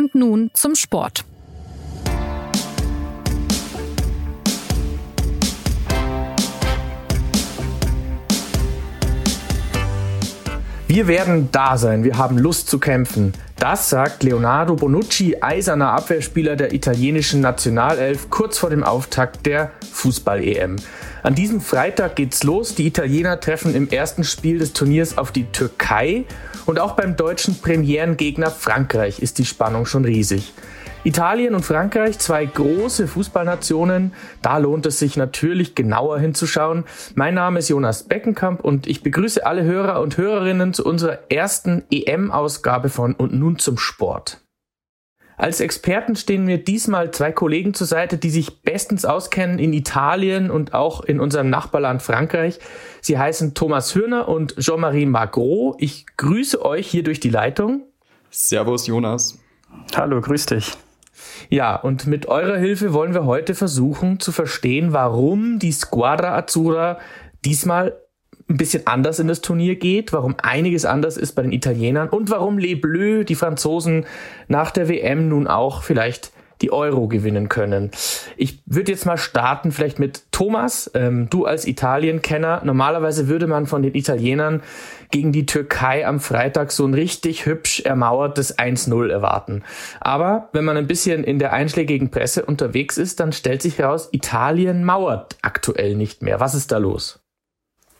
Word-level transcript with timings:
Und 0.00 0.14
nun 0.14 0.50
zum 0.54 0.76
Sport. 0.76 1.26
Wir 10.92 11.06
werden 11.06 11.50
da 11.52 11.78
sein, 11.78 12.02
wir 12.02 12.18
haben 12.18 12.36
Lust 12.36 12.68
zu 12.68 12.80
kämpfen. 12.80 13.32
Das 13.56 13.90
sagt 13.90 14.24
Leonardo 14.24 14.74
Bonucci, 14.74 15.36
eiserner 15.40 15.92
Abwehrspieler 15.92 16.56
der 16.56 16.74
italienischen 16.74 17.40
Nationalelf, 17.40 18.28
kurz 18.28 18.58
vor 18.58 18.70
dem 18.70 18.82
Auftakt 18.82 19.46
der 19.46 19.70
Fußball-EM. 19.92 20.74
An 21.22 21.36
diesem 21.36 21.60
Freitag 21.60 22.16
geht's 22.16 22.42
los. 22.42 22.74
Die 22.74 22.88
Italiener 22.88 23.38
treffen 23.38 23.72
im 23.76 23.88
ersten 23.88 24.24
Spiel 24.24 24.58
des 24.58 24.72
Turniers 24.72 25.16
auf 25.16 25.30
die 25.30 25.44
Türkei 25.44 26.24
und 26.66 26.80
auch 26.80 26.96
beim 26.96 27.14
deutschen 27.14 27.60
Premierengegner 27.60 28.50
Frankreich 28.50 29.20
ist 29.20 29.38
die 29.38 29.44
Spannung 29.44 29.86
schon 29.86 30.04
riesig. 30.04 30.52
Italien 31.02 31.54
und 31.54 31.64
Frankreich, 31.64 32.18
zwei 32.18 32.44
große 32.44 33.08
Fußballnationen. 33.08 34.12
Da 34.42 34.58
lohnt 34.58 34.84
es 34.84 34.98
sich 34.98 35.16
natürlich 35.16 35.74
genauer 35.74 36.18
hinzuschauen. 36.18 36.84
Mein 37.14 37.32
Name 37.34 37.60
ist 37.60 37.70
Jonas 37.70 38.02
Beckenkamp 38.02 38.62
und 38.62 38.86
ich 38.86 39.02
begrüße 39.02 39.46
alle 39.46 39.64
Hörer 39.64 40.02
und 40.02 40.18
Hörerinnen 40.18 40.74
zu 40.74 40.84
unserer 40.84 41.30
ersten 41.30 41.84
EM-Ausgabe 41.90 42.90
von 42.90 43.14
Und 43.14 43.32
nun 43.32 43.58
zum 43.58 43.78
Sport. 43.78 44.42
Als 45.38 45.60
Experten 45.60 46.16
stehen 46.16 46.44
mir 46.44 46.62
diesmal 46.62 47.12
zwei 47.12 47.32
Kollegen 47.32 47.72
zur 47.72 47.86
Seite, 47.86 48.18
die 48.18 48.28
sich 48.28 48.60
bestens 48.60 49.06
auskennen 49.06 49.58
in 49.58 49.72
Italien 49.72 50.50
und 50.50 50.74
auch 50.74 51.02
in 51.02 51.18
unserem 51.18 51.48
Nachbarland 51.48 52.02
Frankreich. 52.02 52.58
Sie 53.00 53.18
heißen 53.18 53.54
Thomas 53.54 53.94
Hürner 53.94 54.28
und 54.28 54.56
Jean-Marie 54.58 55.06
Magro. 55.06 55.76
Ich 55.78 56.04
grüße 56.18 56.62
euch 56.62 56.88
hier 56.88 57.04
durch 57.04 57.20
die 57.20 57.30
Leitung. 57.30 57.84
Servus, 58.28 58.86
Jonas. 58.86 59.38
Hallo, 59.96 60.20
grüß 60.20 60.44
dich. 60.44 60.76
Ja, 61.48 61.76
und 61.76 62.06
mit 62.06 62.26
eurer 62.26 62.56
Hilfe 62.56 62.92
wollen 62.92 63.14
wir 63.14 63.24
heute 63.24 63.54
versuchen 63.54 64.20
zu 64.20 64.32
verstehen, 64.32 64.92
warum 64.92 65.58
die 65.58 65.72
Squadra 65.72 66.36
Azzurra 66.36 66.98
diesmal 67.44 67.96
ein 68.48 68.56
bisschen 68.56 68.86
anders 68.86 69.20
in 69.20 69.28
das 69.28 69.40
Turnier 69.40 69.76
geht, 69.76 70.12
warum 70.12 70.34
einiges 70.42 70.84
anders 70.84 71.16
ist 71.16 71.32
bei 71.32 71.42
den 71.42 71.52
Italienern 71.52 72.08
und 72.08 72.30
warum 72.30 72.58
Les 72.58 72.80
Bleus, 72.80 73.24
die 73.26 73.36
Franzosen, 73.36 74.06
nach 74.48 74.72
der 74.72 74.88
WM 74.88 75.28
nun 75.28 75.46
auch 75.46 75.82
vielleicht 75.82 76.32
die 76.60 76.72
Euro 76.72 77.08
gewinnen 77.08 77.48
können. 77.48 77.90
Ich 78.36 78.62
würde 78.66 78.92
jetzt 78.92 79.06
mal 79.06 79.16
starten, 79.16 79.72
vielleicht 79.72 79.98
mit 79.98 80.24
Thomas. 80.30 80.90
Ähm, 80.94 81.28
du 81.30 81.46
als 81.46 81.66
Italien-Kenner. 81.66 82.62
Normalerweise 82.64 83.28
würde 83.28 83.46
man 83.46 83.66
von 83.66 83.82
den 83.82 83.94
Italienern 83.94 84.62
gegen 85.10 85.32
die 85.32 85.46
Türkei 85.46 86.06
am 86.06 86.20
Freitag 86.20 86.72
so 86.72 86.86
ein 86.86 86.94
richtig 86.94 87.46
hübsch 87.46 87.80
ermauertes 87.80 88.58
1-0 88.58 89.08
erwarten. 89.10 89.62
Aber 90.00 90.48
wenn 90.52 90.64
man 90.64 90.76
ein 90.76 90.86
bisschen 90.86 91.24
in 91.24 91.38
der 91.38 91.52
einschlägigen 91.52 92.10
Presse 92.10 92.44
unterwegs 92.44 92.98
ist, 92.98 93.20
dann 93.20 93.32
stellt 93.32 93.62
sich 93.62 93.78
heraus, 93.78 94.08
Italien 94.12 94.84
mauert 94.84 95.36
aktuell 95.42 95.96
nicht 95.96 96.22
mehr. 96.22 96.40
Was 96.40 96.54
ist 96.54 96.72
da 96.72 96.78
los? 96.78 97.20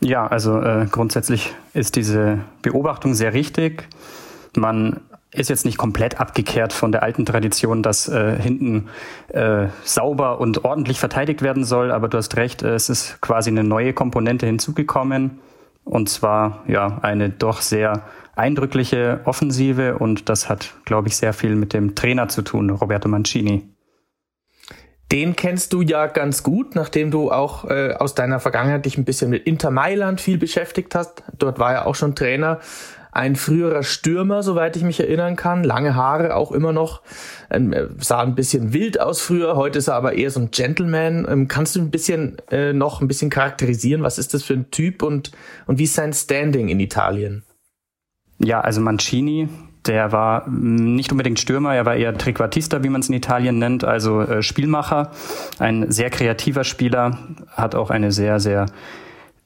Ja, 0.00 0.26
also 0.26 0.60
äh, 0.60 0.86
grundsätzlich 0.90 1.52
ist 1.74 1.96
diese 1.96 2.38
Beobachtung 2.62 3.14
sehr 3.14 3.34
richtig. 3.34 3.86
Man 4.56 5.00
ist 5.32 5.50
jetzt 5.50 5.64
nicht 5.64 5.78
komplett 5.78 6.18
abgekehrt 6.18 6.72
von 6.72 6.90
der 6.90 7.02
alten 7.02 7.24
Tradition, 7.24 7.82
dass 7.82 8.08
äh, 8.08 8.36
hinten 8.40 8.88
äh, 9.28 9.68
sauber 9.84 10.40
und 10.40 10.64
ordentlich 10.64 10.98
verteidigt 10.98 11.42
werden 11.42 11.64
soll. 11.64 11.92
Aber 11.92 12.08
du 12.08 12.18
hast 12.18 12.36
recht, 12.36 12.62
es 12.62 12.88
ist 12.88 13.20
quasi 13.20 13.50
eine 13.50 13.62
neue 13.62 13.92
Komponente 13.92 14.46
hinzugekommen. 14.46 15.38
Und 15.84 16.08
zwar 16.08 16.64
ja 16.68 16.98
eine 17.02 17.30
doch 17.30 17.60
sehr 17.60 18.04
eindrückliche 18.36 19.20
Offensive. 19.24 19.98
Und 19.98 20.28
das 20.28 20.48
hat, 20.48 20.74
glaube 20.84 21.08
ich, 21.08 21.16
sehr 21.16 21.32
viel 21.32 21.56
mit 21.56 21.72
dem 21.72 21.94
Trainer 21.94 22.28
zu 22.28 22.42
tun, 22.42 22.70
Roberto 22.70 23.08
Mancini. 23.08 23.68
Den 25.12 25.34
kennst 25.34 25.72
du 25.72 25.82
ja 25.82 26.06
ganz 26.06 26.44
gut, 26.44 26.76
nachdem 26.76 27.10
du 27.10 27.32
auch 27.32 27.64
äh, 27.64 27.94
aus 27.94 28.14
deiner 28.14 28.38
Vergangenheit 28.38 28.84
dich 28.84 28.96
ein 28.96 29.04
bisschen 29.04 29.30
mit 29.30 29.44
Inter 29.44 29.72
Mailand 29.72 30.20
viel 30.20 30.38
beschäftigt 30.38 30.94
hast. 30.94 31.24
Dort 31.36 31.58
war 31.58 31.72
er 31.72 31.86
auch 31.86 31.96
schon 31.96 32.14
Trainer 32.14 32.60
ein 33.12 33.36
früherer 33.36 33.82
Stürmer, 33.82 34.42
soweit 34.42 34.76
ich 34.76 34.82
mich 34.82 35.00
erinnern 35.00 35.36
kann. 35.36 35.64
Lange 35.64 35.94
Haare 35.94 36.36
auch 36.36 36.52
immer 36.52 36.72
noch. 36.72 37.02
Ähm, 37.50 37.74
sah 37.98 38.22
ein 38.22 38.34
bisschen 38.34 38.72
wild 38.72 39.00
aus 39.00 39.20
früher, 39.20 39.56
heute 39.56 39.78
ist 39.78 39.88
er 39.88 39.94
aber 39.94 40.14
eher 40.14 40.30
so 40.30 40.40
ein 40.40 40.50
Gentleman. 40.50 41.26
Ähm, 41.28 41.48
kannst 41.48 41.76
du 41.76 41.80
ein 41.80 41.90
bisschen 41.90 42.36
äh, 42.50 42.72
noch 42.72 43.00
ein 43.00 43.08
bisschen 43.08 43.30
charakterisieren? 43.30 44.02
Was 44.02 44.18
ist 44.18 44.34
das 44.34 44.42
für 44.42 44.54
ein 44.54 44.70
Typ 44.70 45.02
und, 45.02 45.32
und 45.66 45.78
wie 45.78 45.84
ist 45.84 45.94
sein 45.94 46.12
Standing 46.12 46.68
in 46.68 46.80
Italien? 46.80 47.42
Ja, 48.38 48.60
also 48.60 48.80
Mancini, 48.80 49.48
der 49.86 50.12
war 50.12 50.48
mm, 50.48 50.94
nicht 50.94 51.12
unbedingt 51.12 51.40
Stürmer, 51.40 51.74
er 51.74 51.86
war 51.86 51.96
eher 51.96 52.16
Trequartista, 52.16 52.82
wie 52.82 52.88
man 52.88 53.00
es 53.00 53.08
in 53.08 53.14
Italien 53.14 53.58
nennt, 53.58 53.84
also 53.84 54.20
äh, 54.22 54.42
Spielmacher, 54.42 55.10
ein 55.58 55.90
sehr 55.90 56.10
kreativer 56.10 56.64
Spieler, 56.64 57.18
hat 57.48 57.74
auch 57.74 57.90
eine 57.90 58.12
sehr, 58.12 58.40
sehr 58.40 58.66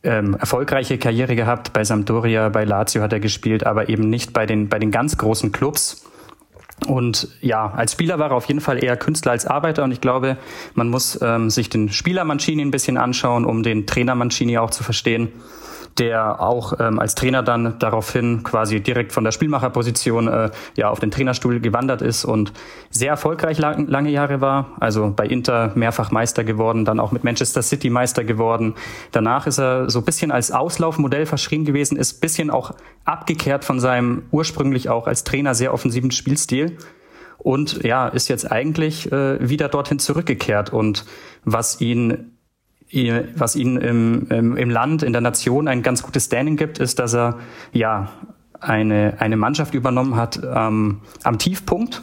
ähm, 0.04 0.34
erfolgreiche 0.34 0.98
Karriere 0.98 1.34
gehabt. 1.36 1.72
Bei 1.72 1.84
Sampdoria, 1.84 2.48
bei 2.48 2.64
Lazio 2.64 3.02
hat 3.02 3.12
er 3.12 3.20
gespielt, 3.20 3.66
aber 3.66 3.88
eben 3.88 4.08
nicht 4.08 4.32
bei 4.32 4.46
den, 4.46 4.68
bei 4.68 4.78
den 4.78 4.90
ganz 4.90 5.18
großen 5.18 5.52
Clubs. 5.52 6.04
Und 6.86 7.28
ja, 7.40 7.72
als 7.74 7.92
Spieler 7.92 8.18
war 8.18 8.30
er 8.30 8.36
auf 8.36 8.46
jeden 8.46 8.60
Fall 8.60 8.82
eher 8.82 8.96
Künstler 8.96 9.32
als 9.32 9.46
Arbeiter 9.46 9.84
und 9.84 9.92
ich 9.92 10.00
glaube, 10.00 10.36
man 10.74 10.88
muss 10.88 11.18
ähm, 11.22 11.48
sich 11.48 11.70
den 11.70 11.90
Spieler 11.90 12.24
Mancini 12.24 12.62
ein 12.62 12.70
bisschen 12.70 12.98
anschauen, 12.98 13.44
um 13.44 13.62
den 13.62 13.86
Trainer 13.86 14.14
Mancini 14.14 14.58
auch 14.58 14.70
zu 14.70 14.82
verstehen 14.82 15.28
der 15.98 16.40
auch 16.40 16.78
ähm, 16.80 16.98
als 16.98 17.14
Trainer 17.14 17.42
dann 17.42 17.78
daraufhin 17.78 18.42
quasi 18.42 18.80
direkt 18.80 19.12
von 19.12 19.24
der 19.24 19.32
Spielmacherposition 19.32 20.28
äh, 20.28 20.50
ja 20.76 20.90
auf 20.90 21.00
den 21.00 21.10
Trainerstuhl 21.10 21.60
gewandert 21.60 22.02
ist 22.02 22.24
und 22.24 22.52
sehr 22.90 23.10
erfolgreich 23.10 23.58
lang, 23.58 23.86
lange 23.86 24.10
Jahre 24.10 24.40
war. 24.40 24.72
Also 24.80 25.12
bei 25.14 25.26
Inter 25.26 25.72
mehrfach 25.74 26.10
Meister 26.10 26.44
geworden, 26.44 26.84
dann 26.84 27.00
auch 27.00 27.12
mit 27.12 27.24
Manchester 27.24 27.62
City 27.62 27.90
Meister 27.90 28.24
geworden. 28.24 28.74
Danach 29.12 29.46
ist 29.46 29.58
er 29.58 29.88
so 29.88 30.02
bisschen 30.02 30.30
als 30.30 30.50
Auslaufmodell 30.50 31.26
verschrien 31.26 31.64
gewesen, 31.64 31.96
ist 31.96 32.20
bisschen 32.20 32.50
auch 32.50 32.74
abgekehrt 33.04 33.64
von 33.64 33.80
seinem 33.80 34.22
ursprünglich 34.30 34.88
auch 34.88 35.06
als 35.06 35.24
Trainer 35.24 35.54
sehr 35.54 35.72
offensiven 35.72 36.10
Spielstil 36.10 36.78
und 37.44 37.82
ja, 37.84 38.08
ist 38.08 38.28
jetzt 38.28 38.50
eigentlich 38.50 39.12
äh, 39.12 39.48
wieder 39.48 39.68
dorthin 39.68 39.98
zurückgekehrt. 39.98 40.72
Und 40.72 41.04
was 41.44 41.80
ihn 41.80 42.33
was 43.36 43.56
ihn 43.56 43.76
im, 43.76 44.26
im, 44.30 44.56
im 44.56 44.70
Land, 44.70 45.02
in 45.02 45.12
der 45.12 45.20
Nation 45.20 45.68
ein 45.68 45.82
ganz 45.82 46.02
gutes 46.02 46.26
Standing 46.26 46.56
gibt, 46.56 46.78
ist, 46.78 46.98
dass 46.98 47.14
er 47.14 47.38
ja 47.72 48.10
eine, 48.60 49.16
eine 49.18 49.36
Mannschaft 49.36 49.74
übernommen 49.74 50.16
hat 50.16 50.40
ähm, 50.42 51.00
am 51.22 51.38
Tiefpunkt 51.38 52.02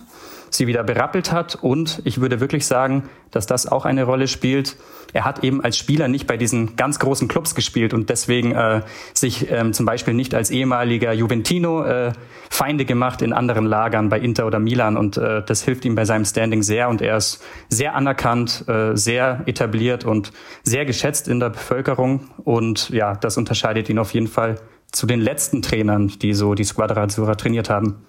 sie 0.52 0.68
wieder 0.68 0.84
berappelt 0.84 1.32
hat. 1.32 1.56
Und 1.56 2.02
ich 2.04 2.22
würde 2.22 2.40
wirklich 2.40 2.66
sagen, 2.66 3.10
dass 3.32 3.48
das 3.48 3.66
auch 3.68 3.86
eine 3.86 4.04
Rolle 4.04 4.28
spielt. 4.28 4.76
Er 5.14 5.26
hat 5.26 5.44
eben 5.44 5.64
als 5.64 5.78
Spieler 5.78 6.08
nicht 6.08 6.28
bei 6.28 6.38
diesen 6.38 6.76
ganz 6.76 7.00
großen 7.00 7.28
Clubs 7.28 7.56
gespielt 7.56 7.94
und 7.94 8.10
deswegen 8.10 8.52
äh, 8.52 8.82
sich 9.14 9.50
ähm, 9.50 9.74
zum 9.74 9.86
Beispiel 9.86 10.14
nicht 10.14 10.36
als 10.36 10.52
ehemaliger 10.52 11.14
Juventino 11.14 11.84
äh, 11.84 12.14
Feinde 12.50 12.86
gemacht 12.86 13.22
in 13.22 13.34
anderen 13.34 13.66
Lagern 13.66 14.10
bei 14.10 14.20
Inter 14.20 14.46
oder 14.46 14.60
Milan. 14.60 14.98
Und 14.98 15.18
äh, 15.18 15.44
das 15.44 15.64
hilft 15.64 15.86
ihm 15.86 15.96
bei 15.96 16.06
seinem 16.06 16.26
Standing 16.26 16.64
sehr. 16.64 16.90
Und 16.90 17.02
er 17.02 17.18
ist 17.18 17.44
sehr 17.70 17.96
anerkannt, 17.96 18.66
äh, 18.68 18.96
sehr 18.96 19.42
etabliert 19.46 20.06
und 20.06 20.32
sehr 20.64 20.86
geschätzt 20.86 21.28
in 21.28 21.40
der 21.40 21.50
Bevölkerung. 21.50 22.30
Und 22.44 22.90
ja, 22.90 23.16
das 23.16 23.38
unterscheidet 23.38 23.90
ihn 23.90 24.00
auf 24.00 24.14
jeden 24.14 24.28
Fall 24.28 24.56
zu 24.92 25.08
den 25.08 25.22
letzten 25.22 25.62
Trainern, 25.62 26.08
die 26.08 26.34
so 26.34 26.54
die 26.54 26.66
Squadra 26.66 27.04
Azzurra 27.04 27.36
trainiert 27.36 27.70
haben. 27.70 28.06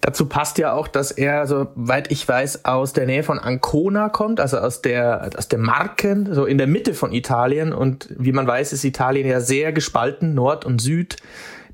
Dazu 0.00 0.26
passt 0.26 0.58
ja 0.58 0.72
auch, 0.72 0.88
dass 0.88 1.10
er, 1.10 1.46
soweit 1.46 2.10
ich 2.10 2.26
weiß, 2.26 2.64
aus 2.64 2.92
der 2.92 3.06
Nähe 3.06 3.22
von 3.22 3.38
Ancona 3.38 4.08
kommt, 4.08 4.40
also 4.40 4.58
aus 4.58 4.82
der, 4.82 5.30
aus 5.36 5.48
der 5.48 5.58
Marken, 5.58 6.32
so 6.32 6.44
in 6.44 6.58
der 6.58 6.66
Mitte 6.66 6.94
von 6.94 7.12
Italien. 7.12 7.72
Und 7.72 8.08
wie 8.18 8.32
man 8.32 8.46
weiß, 8.46 8.72
ist 8.72 8.84
Italien 8.84 9.26
ja 9.26 9.40
sehr 9.40 9.72
gespalten, 9.72 10.34
Nord 10.34 10.64
und 10.64 10.80
Süd. 10.80 11.16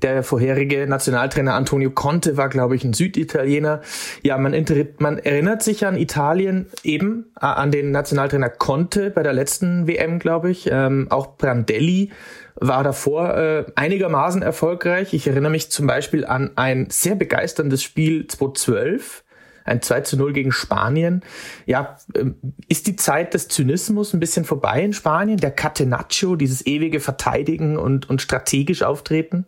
Der 0.01 0.23
vorherige 0.23 0.87
Nationaltrainer 0.87 1.53
Antonio 1.53 1.91
Conte 1.91 2.37
war, 2.37 2.49
glaube 2.49 2.75
ich, 2.75 2.83
ein 2.83 2.93
Süditaliener. 2.93 3.81
Ja, 4.23 4.37
man, 4.37 4.53
man 4.99 5.17
erinnert 5.19 5.63
sich 5.63 5.85
an 5.85 5.97
Italien 5.97 6.67
eben, 6.83 7.31
an 7.35 7.71
den 7.71 7.91
Nationaltrainer 7.91 8.49
Conte 8.49 9.09
bei 9.09 9.23
der 9.23 9.33
letzten 9.33 9.87
WM, 9.87 10.19
glaube 10.19 10.51
ich. 10.51 10.69
Ähm, 10.71 11.07
auch 11.09 11.37
Brandelli 11.37 12.11
war 12.55 12.83
davor 12.83 13.35
äh, 13.35 13.65
einigermaßen 13.75 14.41
erfolgreich. 14.41 15.13
Ich 15.13 15.27
erinnere 15.27 15.51
mich 15.51 15.71
zum 15.71 15.87
Beispiel 15.87 16.25
an 16.25 16.51
ein 16.55 16.87
sehr 16.89 17.15
begeisterndes 17.15 17.83
Spiel 17.83 18.27
2012 18.27 19.23
ein 19.65 19.81
2 19.81 20.01
zu 20.01 20.17
0 20.17 20.31
gegen 20.31 20.51
Spanien. 20.51 21.23
Ja, 21.65 21.97
ähm, 22.15 22.35
ist 22.69 22.87
die 22.87 22.95
Zeit 22.95 23.33
des 23.33 23.47
Zynismus 23.47 24.13
ein 24.13 24.19
bisschen 24.19 24.45
vorbei 24.45 24.83
in 24.83 24.93
Spanien? 24.93 25.37
Der 25.37 25.51
Catenaccio, 25.51 26.35
dieses 26.35 26.65
ewige 26.65 26.99
Verteidigen 26.99 27.77
und, 27.77 28.09
und 28.09 28.21
strategisch 28.21 28.83
auftreten? 28.83 29.45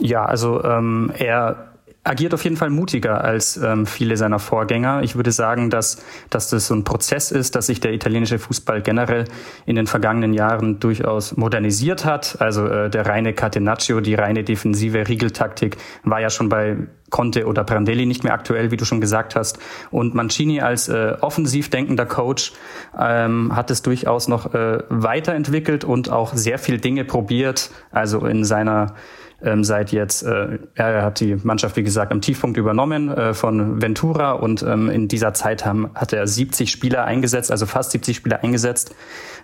Ja, 0.00 0.24
also 0.24 0.62
ähm, 0.62 1.12
er 1.16 1.68
agiert 2.08 2.32
auf 2.32 2.42
jeden 2.44 2.56
Fall 2.56 2.70
mutiger 2.70 3.22
als 3.22 3.56
ähm, 3.56 3.86
viele 3.86 4.16
seiner 4.16 4.38
Vorgänger. 4.38 5.02
Ich 5.02 5.16
würde 5.16 5.30
sagen, 5.30 5.68
dass, 5.68 6.02
dass 6.30 6.48
das 6.48 6.66
so 6.66 6.74
ein 6.74 6.84
Prozess 6.84 7.30
ist, 7.30 7.54
dass 7.54 7.66
sich 7.66 7.80
der 7.80 7.92
italienische 7.92 8.38
Fußball 8.38 8.82
generell 8.82 9.24
in 9.66 9.76
den 9.76 9.86
vergangenen 9.86 10.32
Jahren 10.32 10.80
durchaus 10.80 11.36
modernisiert 11.36 12.04
hat. 12.04 12.40
Also 12.40 12.66
äh, 12.66 12.88
der 12.88 13.06
reine 13.06 13.34
Catenaccio, 13.34 14.00
die 14.00 14.14
reine 14.14 14.42
defensive 14.42 15.06
Riegeltaktik 15.06 15.76
war 16.02 16.20
ja 16.20 16.30
schon 16.30 16.48
bei 16.48 16.76
Conte 17.10 17.46
oder 17.46 17.64
Prandelli 17.64 18.06
nicht 18.06 18.24
mehr 18.24 18.34
aktuell, 18.34 18.70
wie 18.70 18.76
du 18.76 18.84
schon 18.84 19.00
gesagt 19.00 19.34
hast. 19.34 19.58
Und 19.90 20.14
Mancini 20.14 20.60
als 20.60 20.88
äh, 20.88 21.16
offensiv 21.20 21.70
denkender 21.70 22.06
Coach 22.06 22.52
ähm, 22.98 23.54
hat 23.54 23.70
es 23.70 23.82
durchaus 23.82 24.28
noch 24.28 24.54
äh, 24.54 24.78
weiterentwickelt 24.88 25.84
und 25.84 26.10
auch 26.10 26.34
sehr 26.34 26.58
viel 26.58 26.78
Dinge 26.78 27.04
probiert. 27.04 27.70
Also 27.90 28.26
in 28.26 28.44
seiner 28.44 28.94
ähm, 29.42 29.62
seit 29.62 29.92
jetzt, 29.92 30.22
äh, 30.22 30.58
er 30.74 31.02
hat 31.02 31.20
die 31.20 31.36
Mannschaft, 31.36 31.76
wie 31.76 31.84
gesagt, 31.84 32.10
am 32.10 32.20
Tiefpunkt 32.20 32.56
übernommen 32.56 33.08
äh, 33.08 33.34
von 33.34 33.80
Ventura 33.80 34.32
und 34.32 34.62
ähm, 34.62 34.90
in 34.90 35.06
dieser 35.06 35.32
Zeit 35.32 35.64
haben, 35.64 35.90
hat 35.94 36.12
er 36.12 36.26
70 36.26 36.70
Spieler 36.70 37.04
eingesetzt, 37.04 37.50
also 37.50 37.66
fast 37.66 37.92
70 37.92 38.16
Spieler 38.16 38.42
eingesetzt 38.42 38.94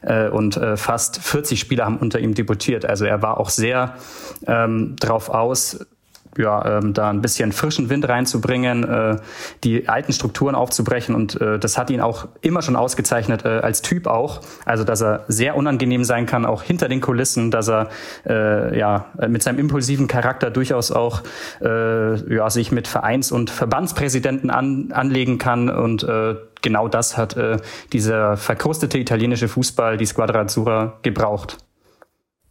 äh, 0.03 0.29
und 0.29 0.57
äh, 0.57 0.77
fast 0.77 1.23
40 1.23 1.61
Spieler 1.61 1.85
haben 1.85 1.99
unter 1.99 2.19
ihm 2.19 2.35
debütiert. 2.35 2.85
Also 2.85 3.05
er 3.05 3.23
war 3.23 3.39
auch 3.39 3.51
sehr 3.51 3.95
ähm, 4.47 4.97
drauf 4.97 5.29
aus, 5.29 5.87
ja, 6.39 6.79
ähm, 6.79 6.95
da 6.95 7.11
ein 7.11 7.21
bisschen 7.21 7.53
frischen 7.53 7.91
Wind 7.91 8.09
reinzubringen, 8.09 8.85
äh, 8.85 9.17
die 9.63 9.89
alten 9.89 10.13
Strukturen 10.13 10.55
aufzubrechen. 10.55 11.15
Und 11.15 11.41
äh, 11.41 11.59
das 11.59 11.79
hat 11.79 11.91
ihn 11.91 12.01
auch 12.01 12.29
immer 12.41 12.63
schon 12.63 12.77
ausgezeichnet 12.77 13.45
äh, 13.45 13.49
als 13.49 13.83
Typ 13.83 14.07
auch, 14.07 14.41
also 14.65 14.85
dass 14.85 15.03
er 15.03 15.25
sehr 15.29 15.57
unangenehm 15.57 16.05
sein 16.05 16.27
kann, 16.27 16.47
auch 16.47 16.63
hinter 16.63 16.89
den 16.89 17.01
Kulissen, 17.01 17.51
dass 17.51 17.69
er 17.69 17.89
äh, 18.27 18.79
ja 18.79 19.07
mit 19.29 19.43
seinem 19.43 19.59
impulsiven 19.59 20.09
Charakter 20.09 20.51
durchaus 20.51 20.91
auch 20.91 21.23
äh, 21.61 22.35
ja 22.35 22.51
sich 22.51 22.73
mit 22.73 22.89
Vereins- 22.89 23.33
und 23.33 23.51
Verbandspräsidenten 23.51 24.51
an, 24.51 24.93
anlegen 24.93 25.39
kann. 25.39 25.71
Und 25.71 26.03
äh, 26.05 26.37
genau 26.63 26.89
das 26.89 27.17
hat 27.17 27.37
äh, 27.37 27.59
dieser 27.93 28.37
verkrustete 28.37 28.99
italienische 28.99 29.49
Fußball, 29.49 29.97
die 29.97 30.07
Squadra 30.07 30.41
Azzurra, 30.41 30.99
gebraucht. 31.03 31.64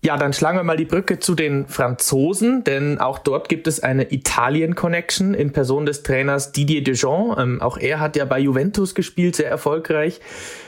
Ja, 0.06 0.18
dann 0.18 0.34
schlagen 0.34 0.58
wir 0.58 0.64
mal 0.64 0.76
die 0.76 0.84
Brücke 0.84 1.20
zu 1.20 1.34
den 1.34 1.66
Franzosen, 1.66 2.66
denn 2.66 3.00
auch 3.00 3.20
dort 3.20 3.48
gibt 3.48 3.68
es 3.68 3.82
eine 3.82 4.12
Italien-Connection 4.12 5.34
in 5.34 5.54
Person 5.54 5.86
des 5.86 6.04
Trainers 6.04 6.52
Didier 6.52 6.84
Deschamps. 6.84 7.42
Ähm, 7.42 7.62
auch 7.62 7.78
er 7.78 8.02
hat 8.02 8.18
ja 8.18 8.26
bei 8.26 8.40
Juventus 8.40 8.96
gespielt, 8.96 9.38
sehr 9.38 9.50
erfolgreich. 9.50 10.20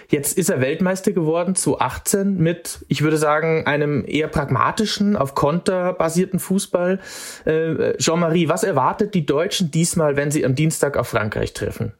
Jetzt 0.07 0.37
ist 0.37 0.49
er 0.49 0.61
Weltmeister 0.61 1.11
geworden 1.11 1.55
zu 1.55 1.79
18 1.79 2.37
mit, 2.37 2.85
ich 2.87 3.01
würde 3.01 3.17
sagen, 3.17 3.67
einem 3.67 4.05
eher 4.07 4.29
pragmatischen, 4.29 5.17
auf 5.17 5.35
Konter 5.35 5.91
basierten 5.91 6.39
Fußball. 6.39 7.01
Äh, 7.43 7.97
Jean-Marie, 7.97 8.47
was 8.47 8.63
erwartet 8.63 9.13
die 9.15 9.25
Deutschen 9.25 9.69
diesmal, 9.69 10.15
wenn 10.15 10.31
sie 10.31 10.45
am 10.45 10.55
Dienstag 10.55 10.95
auf 10.95 11.09
Frankreich 11.09 11.51
treffen? 11.51 11.91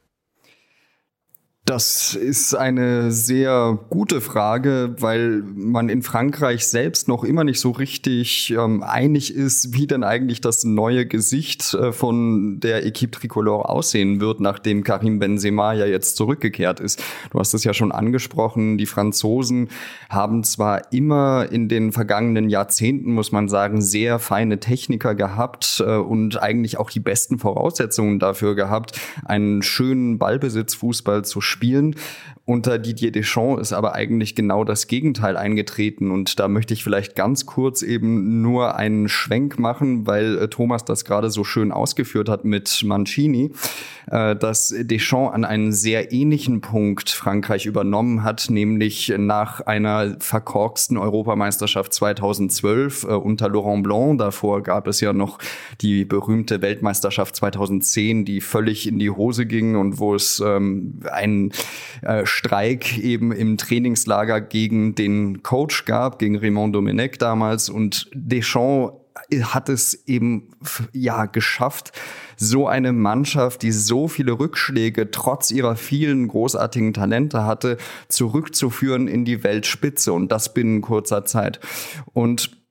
Das 1.66 2.14
ist 2.14 2.54
eine 2.54 3.10
sehr 3.10 3.76
gute 3.90 4.20
Frage, 4.20 4.94
weil 5.00 5.42
man 5.56 5.88
in 5.88 6.02
Frankreich 6.02 6.64
selbst 6.64 7.08
noch 7.08 7.24
immer 7.24 7.42
nicht 7.42 7.58
so 7.58 7.72
richtig 7.72 8.54
ähm, 8.56 8.84
einig 8.84 9.34
ist, 9.34 9.74
wie 9.74 9.88
denn 9.88 10.04
eigentlich 10.04 10.40
das 10.40 10.62
neue 10.62 11.06
Gesicht 11.06 11.74
äh, 11.74 11.90
von 11.90 12.60
der 12.60 12.86
Equipe 12.86 13.10
Tricolore 13.10 13.68
aussehen 13.68 14.20
wird, 14.20 14.38
nachdem 14.38 14.84
Karim 14.84 15.18
Benzema 15.18 15.72
ja 15.72 15.86
jetzt 15.86 16.16
zurückgekehrt 16.16 16.78
ist. 16.78 17.02
Du 17.32 17.40
hast 17.40 17.52
es 17.52 17.64
ja 17.64 17.74
schon 17.74 17.90
angesprochen, 17.90 18.78
die 18.78 18.86
Franzosen 18.86 19.68
haben 20.08 20.44
zwar 20.44 20.92
immer 20.92 21.48
in 21.50 21.68
den 21.68 21.90
vergangenen 21.90 22.48
Jahrzehnten, 22.48 23.12
muss 23.12 23.32
man 23.32 23.48
sagen, 23.48 23.82
sehr 23.82 24.20
feine 24.20 24.60
Techniker 24.60 25.16
gehabt 25.16 25.82
äh, 25.84 25.96
und 25.96 26.40
eigentlich 26.40 26.78
auch 26.78 26.90
die 26.90 27.00
besten 27.00 27.40
Voraussetzungen 27.40 28.20
dafür 28.20 28.54
gehabt, 28.54 29.00
einen 29.24 29.62
schönen 29.62 30.18
Ballbesitzfußball 30.18 31.24
zu 31.24 31.40
spielen 31.40 31.55
spielen. 31.56 31.96
Unter 32.48 32.78
Didier 32.78 33.10
Deschamps 33.10 33.60
ist 33.60 33.72
aber 33.72 33.96
eigentlich 33.96 34.36
genau 34.36 34.62
das 34.62 34.86
Gegenteil 34.86 35.36
eingetreten. 35.36 36.12
Und 36.12 36.38
da 36.38 36.46
möchte 36.46 36.74
ich 36.74 36.84
vielleicht 36.84 37.16
ganz 37.16 37.44
kurz 37.44 37.82
eben 37.82 38.40
nur 38.40 38.76
einen 38.76 39.08
Schwenk 39.08 39.58
machen, 39.58 40.06
weil 40.06 40.38
äh, 40.38 40.48
Thomas 40.48 40.84
das 40.84 41.04
gerade 41.04 41.28
so 41.28 41.42
schön 41.42 41.72
ausgeführt 41.72 42.28
hat 42.28 42.44
mit 42.44 42.84
Mancini, 42.84 43.50
äh, 44.08 44.36
dass 44.36 44.72
Deschamps 44.78 45.34
an 45.34 45.44
einen 45.44 45.72
sehr 45.72 46.12
ähnlichen 46.12 46.60
Punkt 46.60 47.10
Frankreich 47.10 47.66
übernommen 47.66 48.22
hat, 48.22 48.46
nämlich 48.48 49.12
nach 49.18 49.62
einer 49.62 50.14
verkorksten 50.20 50.98
Europameisterschaft 50.98 51.92
2012 51.94 53.02
äh, 53.02 53.06
unter 53.08 53.48
Laurent 53.48 53.82
Blanc. 53.82 54.20
Davor 54.20 54.62
gab 54.62 54.86
es 54.86 55.00
ja 55.00 55.12
noch 55.12 55.40
die 55.80 56.04
berühmte 56.04 56.62
Weltmeisterschaft 56.62 57.34
2010, 57.34 58.24
die 58.24 58.40
völlig 58.40 58.86
in 58.86 59.00
die 59.00 59.10
Hose 59.10 59.46
ging 59.46 59.74
und 59.74 59.98
wo 59.98 60.14
es 60.14 60.38
ähm, 60.38 61.00
einen 61.10 61.45
äh, 62.02 62.26
Streik 62.26 62.98
eben 62.98 63.32
im 63.32 63.56
Trainingslager 63.56 64.40
gegen 64.40 64.94
den 64.94 65.42
Coach 65.42 65.84
gab, 65.84 66.18
gegen 66.18 66.36
Raymond 66.36 66.74
Domenech 66.74 67.18
damals. 67.18 67.68
Und 67.68 68.10
Deschamps 68.14 68.92
hat 69.42 69.68
es 69.68 70.06
eben 70.06 70.50
ja 70.92 71.26
geschafft, 71.26 71.92
so 72.36 72.68
eine 72.68 72.92
Mannschaft, 72.92 73.62
die 73.62 73.72
so 73.72 74.08
viele 74.08 74.38
Rückschläge 74.38 75.10
trotz 75.10 75.50
ihrer 75.50 75.76
vielen 75.76 76.28
großartigen 76.28 76.92
Talente 76.92 77.44
hatte, 77.44 77.78
zurückzuführen 78.08 79.08
in 79.08 79.24
die 79.24 79.42
Weltspitze 79.42 80.12
und 80.12 80.30
das 80.30 80.52
binnen 80.52 80.82
kurzer 80.82 81.24
Zeit. 81.24 81.60
Und 82.12 82.65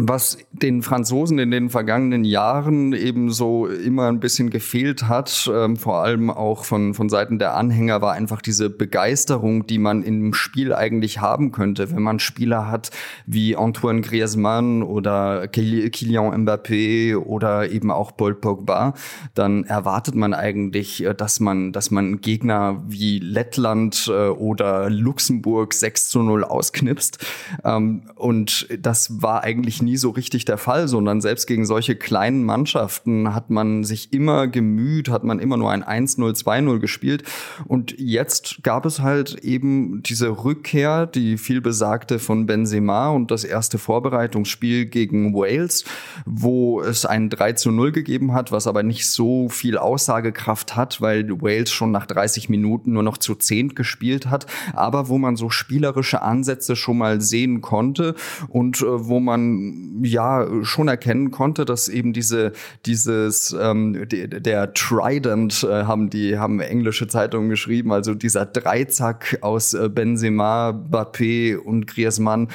was 0.00 0.38
den 0.52 0.82
Franzosen 0.82 1.40
in 1.40 1.50
den 1.50 1.70
vergangenen 1.70 2.24
Jahren 2.24 2.92
eben 2.92 3.32
so 3.32 3.66
immer 3.66 4.06
ein 4.06 4.20
bisschen 4.20 4.48
gefehlt 4.48 5.08
hat, 5.08 5.50
ähm, 5.52 5.76
vor 5.76 6.04
allem 6.04 6.30
auch 6.30 6.64
von, 6.64 6.94
von 6.94 7.08
Seiten 7.08 7.40
der 7.40 7.56
Anhänger, 7.56 8.00
war 8.00 8.12
einfach 8.12 8.40
diese 8.40 8.70
Begeisterung, 8.70 9.66
die 9.66 9.78
man 9.78 10.04
im 10.04 10.34
Spiel 10.34 10.72
eigentlich 10.72 11.20
haben 11.20 11.50
könnte, 11.50 11.90
wenn 11.90 12.02
man 12.02 12.20
Spieler 12.20 12.70
hat 12.70 12.92
wie 13.26 13.56
Antoine 13.56 14.02
Griezmann 14.02 14.84
oder 14.84 15.48
Kylian 15.48 16.44
Mbappé 16.44 17.16
oder 17.16 17.68
eben 17.68 17.90
auch 17.90 18.16
Paul 18.16 18.36
Pogba, 18.36 18.94
dann 19.34 19.64
erwartet 19.64 20.14
man 20.14 20.32
eigentlich, 20.32 21.04
äh, 21.04 21.12
dass 21.12 21.40
man, 21.40 21.72
dass 21.72 21.90
man 21.90 22.20
Gegner 22.20 22.84
wie 22.86 23.18
Lettland 23.18 24.06
äh, 24.08 24.28
oder 24.28 24.90
Luxemburg 24.90 25.74
6 25.74 26.08
zu 26.08 26.22
0 26.22 26.44
ausknipst. 26.44 27.18
Ähm, 27.64 28.02
und 28.14 28.68
das 28.78 29.22
war 29.22 29.42
eigentlich 29.42 29.82
nie 29.88 29.96
so 29.96 30.10
richtig 30.10 30.44
der 30.44 30.58
Fall, 30.58 30.86
sondern 30.86 31.20
selbst 31.20 31.46
gegen 31.46 31.64
solche 31.64 31.96
kleinen 31.96 32.44
Mannschaften 32.44 33.34
hat 33.34 33.48
man 33.48 33.84
sich 33.84 34.12
immer 34.12 34.46
gemüht, 34.46 35.08
hat 35.08 35.24
man 35.24 35.38
immer 35.38 35.56
nur 35.56 35.70
ein 35.70 35.82
1-0, 35.82 36.18
2-0 36.42 36.78
gespielt. 36.78 37.22
Und 37.66 37.94
jetzt 37.98 38.62
gab 38.62 38.84
es 38.84 39.00
halt 39.00 39.36
eben 39.36 40.02
diese 40.02 40.44
Rückkehr, 40.44 41.06
die 41.06 41.38
viel 41.38 41.60
besagte 41.60 42.18
von 42.18 42.46
Benzema 42.46 43.08
und 43.08 43.30
das 43.30 43.44
erste 43.44 43.78
Vorbereitungsspiel 43.78 44.86
gegen 44.86 45.34
Wales, 45.34 45.84
wo 46.26 46.80
es 46.82 47.06
ein 47.06 47.30
3 47.30 47.48
0 47.70 47.92
gegeben 47.92 48.34
hat, 48.34 48.52
was 48.52 48.66
aber 48.66 48.82
nicht 48.82 49.08
so 49.08 49.48
viel 49.48 49.78
Aussagekraft 49.78 50.76
hat, 50.76 51.00
weil 51.00 51.28
Wales 51.40 51.70
schon 51.70 51.92
nach 51.92 52.06
30 52.06 52.50
Minuten 52.50 52.92
nur 52.92 53.02
noch 53.02 53.16
zu 53.16 53.34
10 53.34 53.74
gespielt 53.74 54.26
hat, 54.26 54.46
aber 54.74 55.08
wo 55.08 55.16
man 55.16 55.36
so 55.36 55.48
spielerische 55.48 56.20
Ansätze 56.20 56.76
schon 56.76 56.98
mal 56.98 57.20
sehen 57.20 57.62
konnte 57.62 58.14
und 58.48 58.82
äh, 58.82 59.08
wo 59.08 59.20
man 59.20 59.77
ja 60.02 60.46
schon 60.62 60.88
erkennen 60.88 61.30
konnte, 61.30 61.64
dass 61.64 61.88
eben 61.88 62.12
diese 62.12 62.52
dieses 62.86 63.56
ähm, 63.58 64.08
de, 64.08 64.26
der 64.40 64.72
Trident 64.74 65.64
äh, 65.64 65.84
haben 65.84 66.10
die 66.10 66.38
haben 66.38 66.60
englische 66.60 67.08
Zeitungen 67.08 67.48
geschrieben, 67.48 67.92
also 67.92 68.14
dieser 68.14 68.46
Dreizack 68.46 69.38
aus 69.40 69.74
äh, 69.74 69.88
Benzema, 69.88 70.70
Bappé 70.70 71.56
und 71.56 71.86
Griezmann 71.86 72.48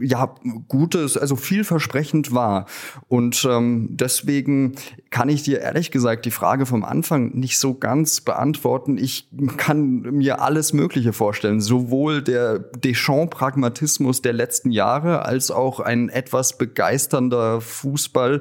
ja, 0.00 0.34
gutes, 0.68 1.16
also 1.16 1.36
vielversprechend 1.36 2.32
war. 2.32 2.66
Und 3.08 3.46
ähm, 3.48 3.88
deswegen 3.90 4.74
kann 5.10 5.28
ich 5.28 5.42
dir 5.42 5.60
ehrlich 5.60 5.90
gesagt 5.90 6.24
die 6.24 6.30
Frage 6.30 6.66
vom 6.66 6.84
Anfang 6.84 7.34
nicht 7.34 7.58
so 7.58 7.74
ganz 7.74 8.20
beantworten. 8.20 8.98
Ich 8.98 9.28
kann 9.56 10.00
mir 10.00 10.40
alles 10.40 10.72
Mögliche 10.72 11.12
vorstellen, 11.12 11.60
sowohl 11.60 12.22
der 12.22 12.58
Deschamps-Pragmatismus 12.58 14.22
der 14.22 14.32
letzten 14.32 14.70
Jahre 14.70 15.24
als 15.24 15.50
auch 15.50 15.80
ein 15.80 16.08
etwas 16.08 16.58
begeisternder 16.58 17.60
Fußball 17.60 18.40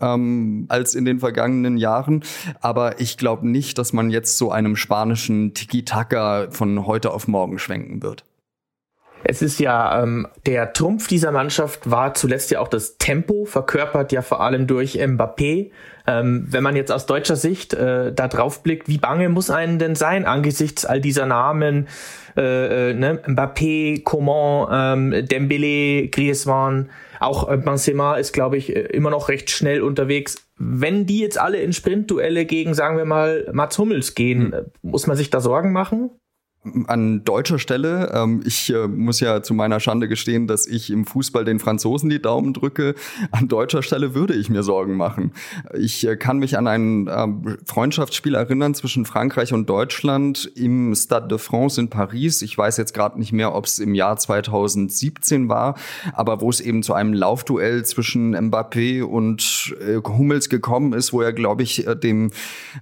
ähm, 0.00 0.66
als 0.68 0.94
in 0.94 1.04
den 1.04 1.20
vergangenen 1.20 1.76
Jahren. 1.76 2.24
Aber 2.60 3.00
ich 3.00 3.16
glaube 3.16 3.48
nicht, 3.48 3.78
dass 3.78 3.92
man 3.92 4.10
jetzt 4.10 4.36
zu 4.38 4.50
einem 4.50 4.76
spanischen 4.76 5.54
Tiki-Taka 5.54 6.50
von 6.50 6.86
heute 6.86 7.12
auf 7.12 7.28
morgen 7.28 7.58
schwenken 7.58 8.02
wird. 8.02 8.24
Es 9.22 9.42
ist 9.42 9.60
ja 9.60 10.02
ähm, 10.02 10.26
der 10.46 10.72
Trumpf 10.72 11.06
dieser 11.08 11.32
Mannschaft 11.32 11.90
war 11.90 12.14
zuletzt 12.14 12.50
ja 12.50 12.60
auch 12.60 12.68
das 12.68 12.96
Tempo, 12.98 13.44
verkörpert 13.44 14.12
ja 14.12 14.22
vor 14.22 14.40
allem 14.40 14.66
durch 14.66 14.96
Mbappé. 14.96 15.70
Ähm, 16.06 16.46
wenn 16.48 16.62
man 16.62 16.76
jetzt 16.76 16.90
aus 16.90 17.06
deutscher 17.06 17.36
Sicht 17.36 17.74
äh, 17.74 18.12
da 18.12 18.28
drauf 18.28 18.62
blickt, 18.62 18.88
wie 18.88 18.98
bange 18.98 19.28
muss 19.28 19.50
einen 19.50 19.78
denn 19.78 19.94
sein 19.94 20.24
angesichts 20.24 20.84
all 20.84 21.00
dieser 21.00 21.26
Namen, 21.26 21.88
äh, 22.36 22.90
äh, 22.90 22.94
ne? 22.94 23.20
Mbappé, 23.26 24.02
Coman, 24.02 25.12
ähm, 25.12 25.26
Dembele, 25.26 26.08
Griezmann, 26.08 26.90
auch 27.20 27.50
äh, 27.50 27.56
Benzema 27.58 28.16
ist, 28.16 28.32
glaube 28.32 28.56
ich, 28.56 28.74
äh, 28.74 28.80
immer 28.80 29.10
noch 29.10 29.28
recht 29.28 29.50
schnell 29.50 29.82
unterwegs. 29.82 30.36
Wenn 30.56 31.06
die 31.06 31.20
jetzt 31.20 31.38
alle 31.38 31.58
in 31.58 31.72
Sprintduelle 31.72 32.46
gegen, 32.46 32.74
sagen 32.74 32.96
wir 32.96 33.04
mal, 33.04 33.48
Mats 33.52 33.78
Hummels 33.78 34.14
gehen, 34.14 34.52
hm. 34.52 34.66
muss 34.82 35.06
man 35.06 35.16
sich 35.16 35.30
da 35.30 35.40
Sorgen 35.40 35.72
machen? 35.72 36.10
An 36.88 37.24
deutscher 37.24 37.58
Stelle, 37.58 38.12
ähm, 38.12 38.42
ich 38.44 38.70
äh, 38.70 38.86
muss 38.86 39.18
ja 39.20 39.42
zu 39.42 39.54
meiner 39.54 39.80
Schande 39.80 40.08
gestehen, 40.08 40.46
dass 40.46 40.66
ich 40.66 40.90
im 40.90 41.06
Fußball 41.06 41.46
den 41.46 41.58
Franzosen 41.58 42.10
die 42.10 42.20
Daumen 42.20 42.52
drücke. 42.52 42.94
An 43.30 43.48
deutscher 43.48 43.82
Stelle 43.82 44.14
würde 44.14 44.34
ich 44.34 44.50
mir 44.50 44.62
Sorgen 44.62 44.94
machen. 44.94 45.32
Ich 45.72 46.06
äh, 46.06 46.16
kann 46.16 46.38
mich 46.38 46.58
an 46.58 46.66
ein 46.66 47.06
äh, 47.06 47.56
Freundschaftsspiel 47.64 48.34
erinnern 48.34 48.74
zwischen 48.74 49.06
Frankreich 49.06 49.54
und 49.54 49.70
Deutschland 49.70 50.52
im 50.54 50.94
Stade 50.94 51.28
de 51.28 51.38
France 51.38 51.80
in 51.80 51.88
Paris. 51.88 52.42
Ich 52.42 52.58
weiß 52.58 52.76
jetzt 52.76 52.92
gerade 52.92 53.18
nicht 53.18 53.32
mehr, 53.32 53.54
ob 53.54 53.64
es 53.64 53.78
im 53.78 53.94
Jahr 53.94 54.18
2017 54.18 55.48
war, 55.48 55.76
aber 56.12 56.42
wo 56.42 56.50
es 56.50 56.60
eben 56.60 56.82
zu 56.82 56.92
einem 56.92 57.14
Laufduell 57.14 57.86
zwischen 57.86 58.36
Mbappé 58.36 59.02
und 59.02 59.74
äh, 59.80 59.96
Hummels 60.06 60.50
gekommen 60.50 60.92
ist, 60.92 61.14
wo 61.14 61.22
er, 61.22 61.32
glaube 61.32 61.62
ich, 61.62 61.86
äh, 61.86 61.96
dem, 61.96 62.32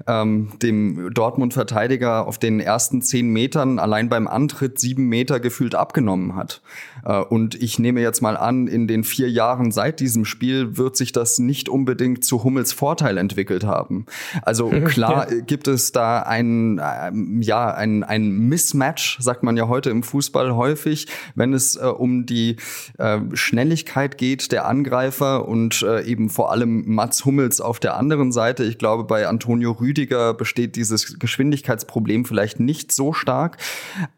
ähm, 0.08 0.48
dem 0.60 1.14
Dortmund-Verteidiger 1.14 2.26
auf 2.26 2.38
den 2.38 2.58
ersten 2.58 3.02
zehn 3.02 3.28
Metern 3.32 3.67
Metern 3.68 3.78
allein 3.78 4.08
beim 4.08 4.26
Antritt 4.26 4.78
sieben 4.78 5.08
Meter 5.08 5.40
gefühlt 5.40 5.74
abgenommen 5.74 6.36
hat. 6.36 6.60
Äh, 7.04 7.20
und 7.20 7.54
ich 7.54 7.78
nehme 7.78 8.00
jetzt 8.00 8.20
mal 8.20 8.36
an, 8.36 8.66
in 8.66 8.86
den 8.86 9.04
vier 9.04 9.30
Jahren 9.30 9.70
seit 9.70 10.00
diesem 10.00 10.24
Spiel 10.24 10.76
wird 10.76 10.96
sich 10.96 11.12
das 11.12 11.38
nicht 11.38 11.68
unbedingt 11.68 12.24
zu 12.24 12.44
Hummels 12.44 12.72
Vorteil 12.72 13.18
entwickelt 13.18 13.64
haben. 13.64 14.06
Also 14.42 14.68
klar 14.86 15.30
ja. 15.30 15.40
gibt 15.40 15.68
es 15.68 15.92
da 15.92 16.20
ein, 16.20 16.80
ähm, 16.82 17.42
ja, 17.42 17.72
ein, 17.72 18.04
ein 18.04 18.30
Mismatch, 18.48 19.18
sagt 19.20 19.42
man 19.42 19.56
ja 19.56 19.68
heute 19.68 19.90
im 19.90 20.02
Fußball 20.02 20.54
häufig, 20.54 21.06
wenn 21.34 21.52
es 21.52 21.76
äh, 21.76 21.84
um 21.84 22.26
die 22.26 22.56
äh, 22.98 23.18
Schnelligkeit 23.34 24.18
geht 24.18 24.52
der 24.52 24.66
Angreifer 24.66 25.48
und 25.48 25.82
äh, 25.82 26.02
eben 26.04 26.30
vor 26.30 26.50
allem 26.52 26.84
Mats 26.86 27.24
Hummels 27.24 27.60
auf 27.60 27.80
der 27.80 27.96
anderen 27.96 28.32
Seite. 28.32 28.64
Ich 28.64 28.78
glaube, 28.78 29.04
bei 29.04 29.26
Antonio 29.26 29.72
Rüdiger 29.72 30.34
besteht 30.34 30.76
dieses 30.76 31.18
Geschwindigkeitsproblem 31.18 32.24
vielleicht 32.24 32.60
nicht 32.60 32.92
so 32.92 33.12
stark, 33.12 33.57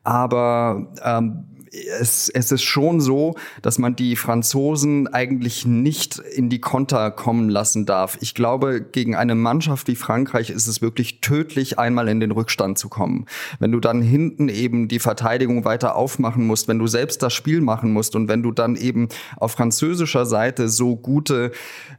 aber 0.04 0.92
ähm, 1.04 1.59
es, 1.72 2.28
es 2.28 2.52
ist 2.52 2.62
schon 2.62 3.00
so, 3.00 3.34
dass 3.62 3.78
man 3.78 3.96
die 3.96 4.16
Franzosen 4.16 5.06
eigentlich 5.08 5.66
nicht 5.66 6.18
in 6.18 6.48
die 6.48 6.60
Konter 6.60 7.10
kommen 7.10 7.48
lassen 7.48 7.86
darf. 7.86 8.18
Ich 8.20 8.34
glaube, 8.34 8.80
gegen 8.80 9.14
eine 9.14 9.34
Mannschaft 9.34 9.88
wie 9.88 9.96
Frankreich 9.96 10.50
ist 10.50 10.66
es 10.66 10.82
wirklich 10.82 11.20
tödlich, 11.20 11.78
einmal 11.78 12.08
in 12.08 12.20
den 12.20 12.32
Rückstand 12.32 12.78
zu 12.78 12.88
kommen. 12.88 13.26
Wenn 13.58 13.72
du 13.72 13.80
dann 13.80 14.02
hinten 14.02 14.48
eben 14.48 14.88
die 14.88 14.98
Verteidigung 14.98 15.64
weiter 15.64 15.96
aufmachen 15.96 16.46
musst, 16.46 16.68
wenn 16.68 16.78
du 16.78 16.86
selbst 16.86 17.22
das 17.22 17.32
Spiel 17.32 17.60
machen 17.60 17.92
musst 17.92 18.16
und 18.16 18.28
wenn 18.28 18.42
du 18.42 18.50
dann 18.50 18.76
eben 18.76 19.08
auf 19.36 19.52
französischer 19.52 20.26
Seite 20.26 20.68
so 20.68 20.96
gute 20.96 21.52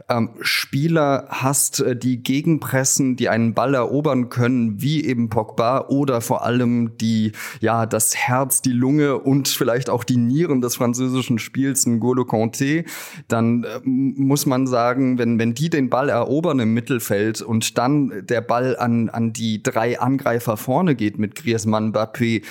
ähm, 0.09 0.31
Spieler 0.41 1.27
hast, 1.29 1.79
äh, 1.79 1.95
die 1.95 2.21
gegenpressen, 2.21 3.15
die 3.15 3.29
einen 3.29 3.53
Ball 3.53 3.73
erobern 3.73 4.29
können, 4.29 4.81
wie 4.81 5.05
eben 5.05 5.29
Pogba 5.29 5.87
oder 5.87 6.21
vor 6.21 6.43
allem 6.43 6.97
die, 6.97 7.31
ja, 7.59 7.85
das 7.85 8.15
Herz, 8.15 8.61
die 8.61 8.71
Lunge 8.71 9.17
und 9.17 9.60
vielleicht 9.61 9.91
auch 9.91 10.03
die 10.03 10.17
Nieren 10.17 10.59
des 10.59 10.75
französischen 10.75 11.37
Spiels, 11.37 11.85
N'Golo 11.85 12.25
Conte, 12.25 12.83
dann 13.27 13.63
äh, 13.63 13.79
muss 13.85 14.47
man 14.47 14.65
sagen, 14.65 15.19
wenn, 15.19 15.37
wenn 15.37 15.53
die 15.53 15.69
den 15.69 15.91
Ball 15.91 16.09
erobern 16.09 16.57
im 16.57 16.73
Mittelfeld 16.73 17.43
und 17.43 17.77
dann 17.77 18.25
der 18.25 18.41
Ball 18.41 18.75
an, 18.75 19.09
an 19.09 19.33
die 19.33 19.61
drei 19.61 19.99
Angreifer 19.99 20.57
vorne 20.57 20.95
geht 20.95 21.19
mit 21.19 21.35
Griezmann, 21.35 21.93
Mbappé 21.93 22.41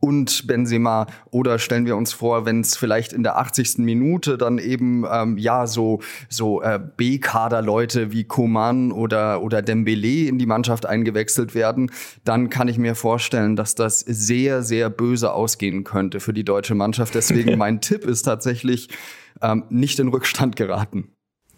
und 0.00 0.46
Benzema. 0.46 1.06
Oder 1.30 1.58
stellen 1.58 1.86
wir 1.86 1.96
uns 1.96 2.12
vor, 2.12 2.46
wenn 2.46 2.60
es 2.60 2.76
vielleicht 2.76 3.12
in 3.12 3.22
der 3.22 3.38
80. 3.38 3.78
Minute 3.78 4.38
dann 4.38 4.58
eben 4.58 5.04
ähm, 5.10 5.38
ja 5.38 5.66
so 5.66 6.00
so 6.28 6.62
äh, 6.62 6.80
B-Kader-Leute 6.96 8.10
wie 8.10 8.24
Koman 8.24 8.90
oder 8.90 9.42
oder 9.42 9.62
Dembele 9.62 10.26
in 10.26 10.38
die 10.38 10.46
Mannschaft 10.46 10.86
eingewechselt 10.86 11.54
werden, 11.54 11.90
dann 12.24 12.50
kann 12.50 12.68
ich 12.68 12.78
mir 12.78 12.94
vorstellen, 12.94 13.56
dass 13.56 13.74
das 13.74 14.00
sehr 14.00 14.62
sehr 14.62 14.90
böse 14.90 15.32
ausgehen 15.32 15.84
könnte 15.84 16.20
für 16.20 16.32
die 16.32 16.44
deutsche 16.44 16.74
Mannschaft. 16.74 17.14
Deswegen 17.14 17.58
mein 17.58 17.80
Tipp 17.80 18.04
ist 18.04 18.22
tatsächlich 18.22 18.88
ähm, 19.42 19.64
nicht 19.68 19.98
in 20.00 20.08
Rückstand 20.08 20.56
geraten. 20.56 21.12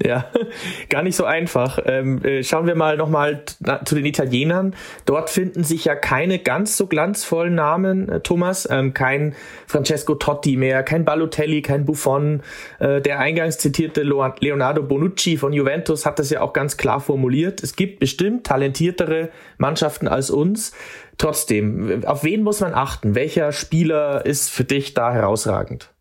Ja, 0.04 0.24
gar 0.88 1.02
nicht 1.02 1.16
so 1.16 1.24
einfach. 1.24 1.78
Ähm, 1.84 2.24
äh, 2.24 2.42
schauen 2.42 2.66
wir 2.66 2.74
mal 2.74 2.96
nochmal 2.96 3.44
zu 3.84 3.94
den 3.94 4.04
Italienern. 4.04 4.74
Dort 5.06 5.30
finden 5.30 5.62
sich 5.62 5.84
ja 5.84 5.94
keine 5.94 6.38
ganz 6.38 6.76
so 6.76 6.86
glanzvollen 6.86 7.54
Namen, 7.54 8.08
äh, 8.08 8.20
Thomas. 8.20 8.68
Ähm, 8.70 8.94
kein 8.94 9.34
Francesco 9.66 10.14
Totti 10.16 10.56
mehr, 10.56 10.82
kein 10.82 11.04
Balotelli, 11.04 11.62
kein 11.62 11.84
Buffon. 11.84 12.42
Äh, 12.80 13.00
der 13.00 13.20
eingangs 13.20 13.58
zitierte 13.58 14.02
Leonardo 14.02 14.82
Bonucci 14.82 15.36
von 15.36 15.52
Juventus 15.52 16.04
hat 16.04 16.18
das 16.18 16.30
ja 16.30 16.40
auch 16.40 16.52
ganz 16.52 16.76
klar 16.76 17.00
formuliert. 17.00 17.62
Es 17.62 17.76
gibt 17.76 18.00
bestimmt 18.00 18.44
talentiertere 18.44 19.28
Mannschaften 19.58 20.08
als 20.08 20.30
uns. 20.30 20.72
Trotzdem, 21.18 22.02
auf 22.06 22.24
wen 22.24 22.42
muss 22.42 22.60
man 22.60 22.74
achten? 22.74 23.14
Welcher 23.14 23.52
Spieler 23.52 24.26
ist 24.26 24.50
für 24.50 24.64
dich 24.64 24.94
da 24.94 25.12
herausragend? 25.12 25.91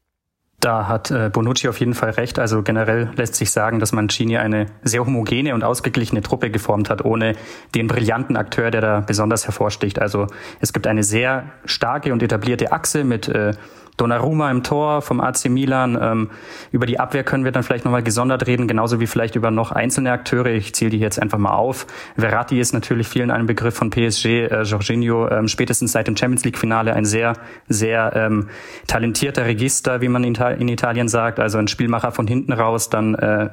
Da 0.62 0.88
hat 0.88 1.10
äh, 1.10 1.32
Bonucci 1.34 1.68
auf 1.68 1.80
jeden 1.80 1.96
Fall 1.96 2.12
recht. 2.12 2.38
Also 2.38 2.62
generell 2.62 3.10
lässt 3.16 3.34
sich 3.34 3.50
sagen, 3.50 3.80
dass 3.80 3.94
Mancini 3.94 4.38
eine 4.38 4.68
sehr 4.84 5.04
homogene 5.04 5.56
und 5.56 5.64
ausgeglichene 5.64 6.22
Truppe 6.22 6.52
geformt 6.52 6.92
hat, 6.92 7.04
ohne 7.04 7.34
den 7.74 7.88
brillanten 7.88 8.38
Akteur, 8.38 8.70
der 8.70 8.82
da 8.82 9.00
besonders 9.00 9.46
hervorsticht. 9.46 10.00
Also 10.00 10.28
es 10.60 10.72
gibt 10.72 10.86
eine 10.86 11.02
sehr 11.02 11.46
starke 11.66 12.14
und 12.14 12.22
etablierte 12.22 12.72
Achse 12.72 13.04
mit 13.04 13.28
äh, 13.28 13.54
Donnarumma 14.02 14.50
im 14.50 14.64
Tor 14.64 15.02
vom 15.02 15.22
AC 15.22 15.46
Milan. 15.46 15.98
Ähm, 16.02 16.30
über 16.72 16.86
die 16.88 17.00
Abwehr 17.00 17.24
können 17.24 17.46
wir 17.46 17.52
dann 17.52 17.62
vielleicht 17.62 17.86
nochmal 17.86 18.02
gesondert 18.02 18.48
reden, 18.48 18.68
genauso 18.68 19.00
wie 19.00 19.08
vielleicht 19.08 19.36
über 19.36 19.52
noch 19.52 19.72
einzelne 19.72 20.12
Akteure. 20.12 20.48
Ich 20.48 20.74
zähle 20.74 20.90
die 20.90 21.00
jetzt 21.00 21.22
einfach 21.22 21.38
mal 21.38 21.54
auf. 21.54 21.86
Verratti 22.18 22.60
ist 22.60 22.74
natürlich 22.74 23.08
vielen 23.08 23.30
ein 23.30 23.46
Begriff 23.46 23.76
von 23.76 23.92
PSG. 23.92 24.26
Äh, 24.26 24.64
Jorginho 24.64 25.30
ähm, 25.30 25.48
spätestens 25.48 25.92
seit 25.92 26.08
dem 26.08 26.18
Champions 26.18 26.44
League 26.44 26.58
Finale 26.58 26.94
ein 26.94 27.06
sehr, 27.06 27.34
sehr 27.70 28.12
ähm, 28.16 28.50
talentierter 28.88 29.46
Register, 29.46 30.02
wie 30.02 30.10
man 30.10 30.24
in, 30.24 30.34
in 30.34 30.68
Italien 30.68 31.08
sagt. 31.08 31.40
Also 31.40 31.60
ein 31.60 31.68
Spielmacher 31.68 32.12
von 32.12 32.26
hinten 32.26 32.54
raus, 32.54 32.90
dann 32.90 33.14
äh, 33.16 33.50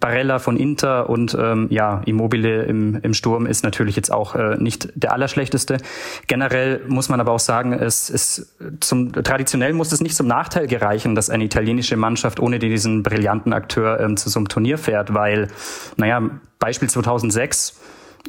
Barella 0.00 0.38
von 0.38 0.56
Inter 0.56 1.08
und 1.08 1.36
ähm, 1.38 1.68
ja, 1.70 2.02
Immobile 2.04 2.64
im, 2.64 2.98
im 3.02 3.14
Sturm 3.14 3.46
ist 3.46 3.64
natürlich 3.64 3.96
jetzt 3.96 4.12
auch 4.12 4.34
äh, 4.34 4.56
nicht 4.56 4.88
der 4.94 5.12
allerschlechteste. 5.12 5.78
Generell 6.26 6.82
muss 6.88 7.08
man 7.08 7.20
aber 7.20 7.32
auch 7.32 7.40
sagen, 7.40 7.72
es 7.72 8.10
ist 8.10 8.54
zum 8.80 9.12
traditionell 9.12 9.72
muss 9.72 9.92
es 9.92 10.00
nicht 10.00 10.16
zum 10.16 10.26
Nachteil 10.26 10.66
gereichen, 10.66 11.14
dass 11.14 11.30
eine 11.30 11.44
italienische 11.44 11.96
Mannschaft 11.96 12.40
ohne 12.40 12.58
diesen 12.58 13.02
brillanten 13.02 13.52
Akteur 13.52 14.00
ähm, 14.00 14.16
zu 14.16 14.28
so 14.28 14.38
einem 14.38 14.48
Turnier 14.48 14.78
fährt, 14.78 15.14
weil, 15.14 15.48
naja, 15.96 16.22
Beispiel 16.58 16.88
2006 16.88 17.78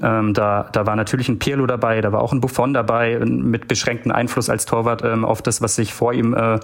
ähm, 0.02 0.34
da, 0.34 0.70
da 0.72 0.86
war 0.86 0.96
natürlich 0.96 1.30
ein 1.30 1.40
Pirlo 1.40 1.66
dabei, 1.66 2.02
da 2.02 2.12
war 2.12 2.22
auch 2.22 2.34
ein 2.34 2.42
Buffon 2.42 2.74
dabei, 2.74 3.20
mit 3.20 3.68
beschränktem 3.68 4.12
Einfluss 4.12 4.50
als 4.50 4.66
Torwart 4.66 5.04
ähm, 5.04 5.26
auf 5.26 5.42
das, 5.42 5.62
was 5.62 5.76
sich 5.76 5.94
vor 5.94 6.14
ihm 6.14 6.34
äh, 6.34 6.60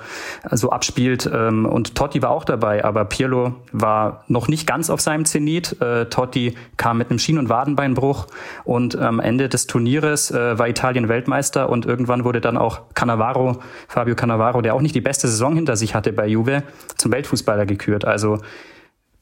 so 0.52 0.72
abspielt. 0.72 1.30
Ähm, 1.32 1.66
und 1.66 1.96
Totti 1.96 2.22
war 2.22 2.32
auch 2.32 2.46
dabei, 2.46 2.84
aber 2.84 3.06
Pirlo 3.06 3.56
war 3.72 4.24
noch 4.28 4.48
nicht 4.48 4.68
ganz 4.68 4.90
auf 4.90 5.02
seinem 5.02 5.25
Zenit. 5.25 5.82
Äh, 5.82 6.06
Totti 6.06 6.56
kam 6.78 6.98
mit 6.98 7.10
einem 7.10 7.20
Schien- 7.20 7.38
und 7.38 7.50
Wadenbeinbruch 7.50 8.28
und 8.63 8.98
am 8.98 9.20
Ende 9.20 9.50
des 9.50 9.68
Turnieres 9.68 10.32
äh, 10.32 10.58
war 10.58 10.68
Italien 10.68 11.10
Weltmeister 11.10 11.70
und 11.70 11.86
irgendwann 11.86 12.24
wurde 12.24 12.42
dann 12.42 12.58
auch 12.58 12.82
Cannavaro, 12.94 13.60
Fabio 13.88 14.16
Cannavaro, 14.16 14.62
der 14.62 14.75
auch 14.75 14.82
nicht 14.82 14.96
die 14.96 15.02
beste 15.02 15.28
Saison 15.28 15.56
hinter 15.56 15.75
sich 15.75 15.96
hatte 15.96 16.13
bei 16.13 16.28
Juve, 16.28 16.63
zum 16.98 17.12
Weltfußballer 17.12 17.66
gekürt. 17.66 18.06
Also 18.06 18.40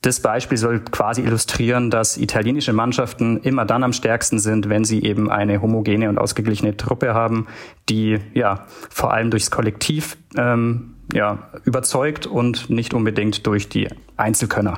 das 0.01 0.19
Beispiel 0.19 0.57
soll 0.57 0.79
quasi 0.79 1.21
illustrieren, 1.21 1.91
dass 1.91 2.17
italienische 2.17 2.73
Mannschaften 2.73 3.37
immer 3.37 3.65
dann 3.65 3.83
am 3.83 3.93
stärksten 3.93 4.39
sind, 4.39 4.67
wenn 4.67 4.83
sie 4.83 5.03
eben 5.03 5.29
eine 5.29 5.61
homogene 5.61 6.09
und 6.09 6.17
ausgeglichene 6.17 6.75
Truppe 6.75 7.13
haben, 7.13 7.47
die 7.87 8.19
ja 8.33 8.65
vor 8.89 9.13
allem 9.13 9.29
durchs 9.29 9.51
Kollektiv 9.51 10.17
ähm, 10.35 10.95
ja, 11.13 11.49
überzeugt 11.65 12.25
und 12.25 12.69
nicht 12.69 12.93
unbedingt 12.95 13.45
durch 13.45 13.69
die 13.69 13.89
Einzelkönner. 14.17 14.77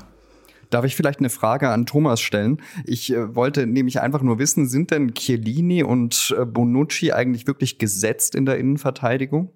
Darf 0.70 0.86
ich 0.86 0.96
vielleicht 0.96 1.20
eine 1.20 1.30
Frage 1.30 1.70
an 1.70 1.86
Thomas 1.86 2.20
stellen? 2.20 2.62
Ich 2.84 3.14
äh, 3.14 3.36
wollte 3.36 3.68
nämlich 3.68 4.02
einfach 4.02 4.24
nur 4.24 4.40
wissen, 4.40 4.68
sind 4.68 4.92
denn 4.92 5.14
Chiellini 5.14 5.84
und 5.84 6.36
äh, 6.38 6.46
Bonucci 6.46 7.14
eigentlich 7.14 7.48
wirklich 7.48 7.78
gesetzt 7.78 8.36
in 8.36 8.46
der 8.46 8.58
Innenverteidigung? 8.58 9.52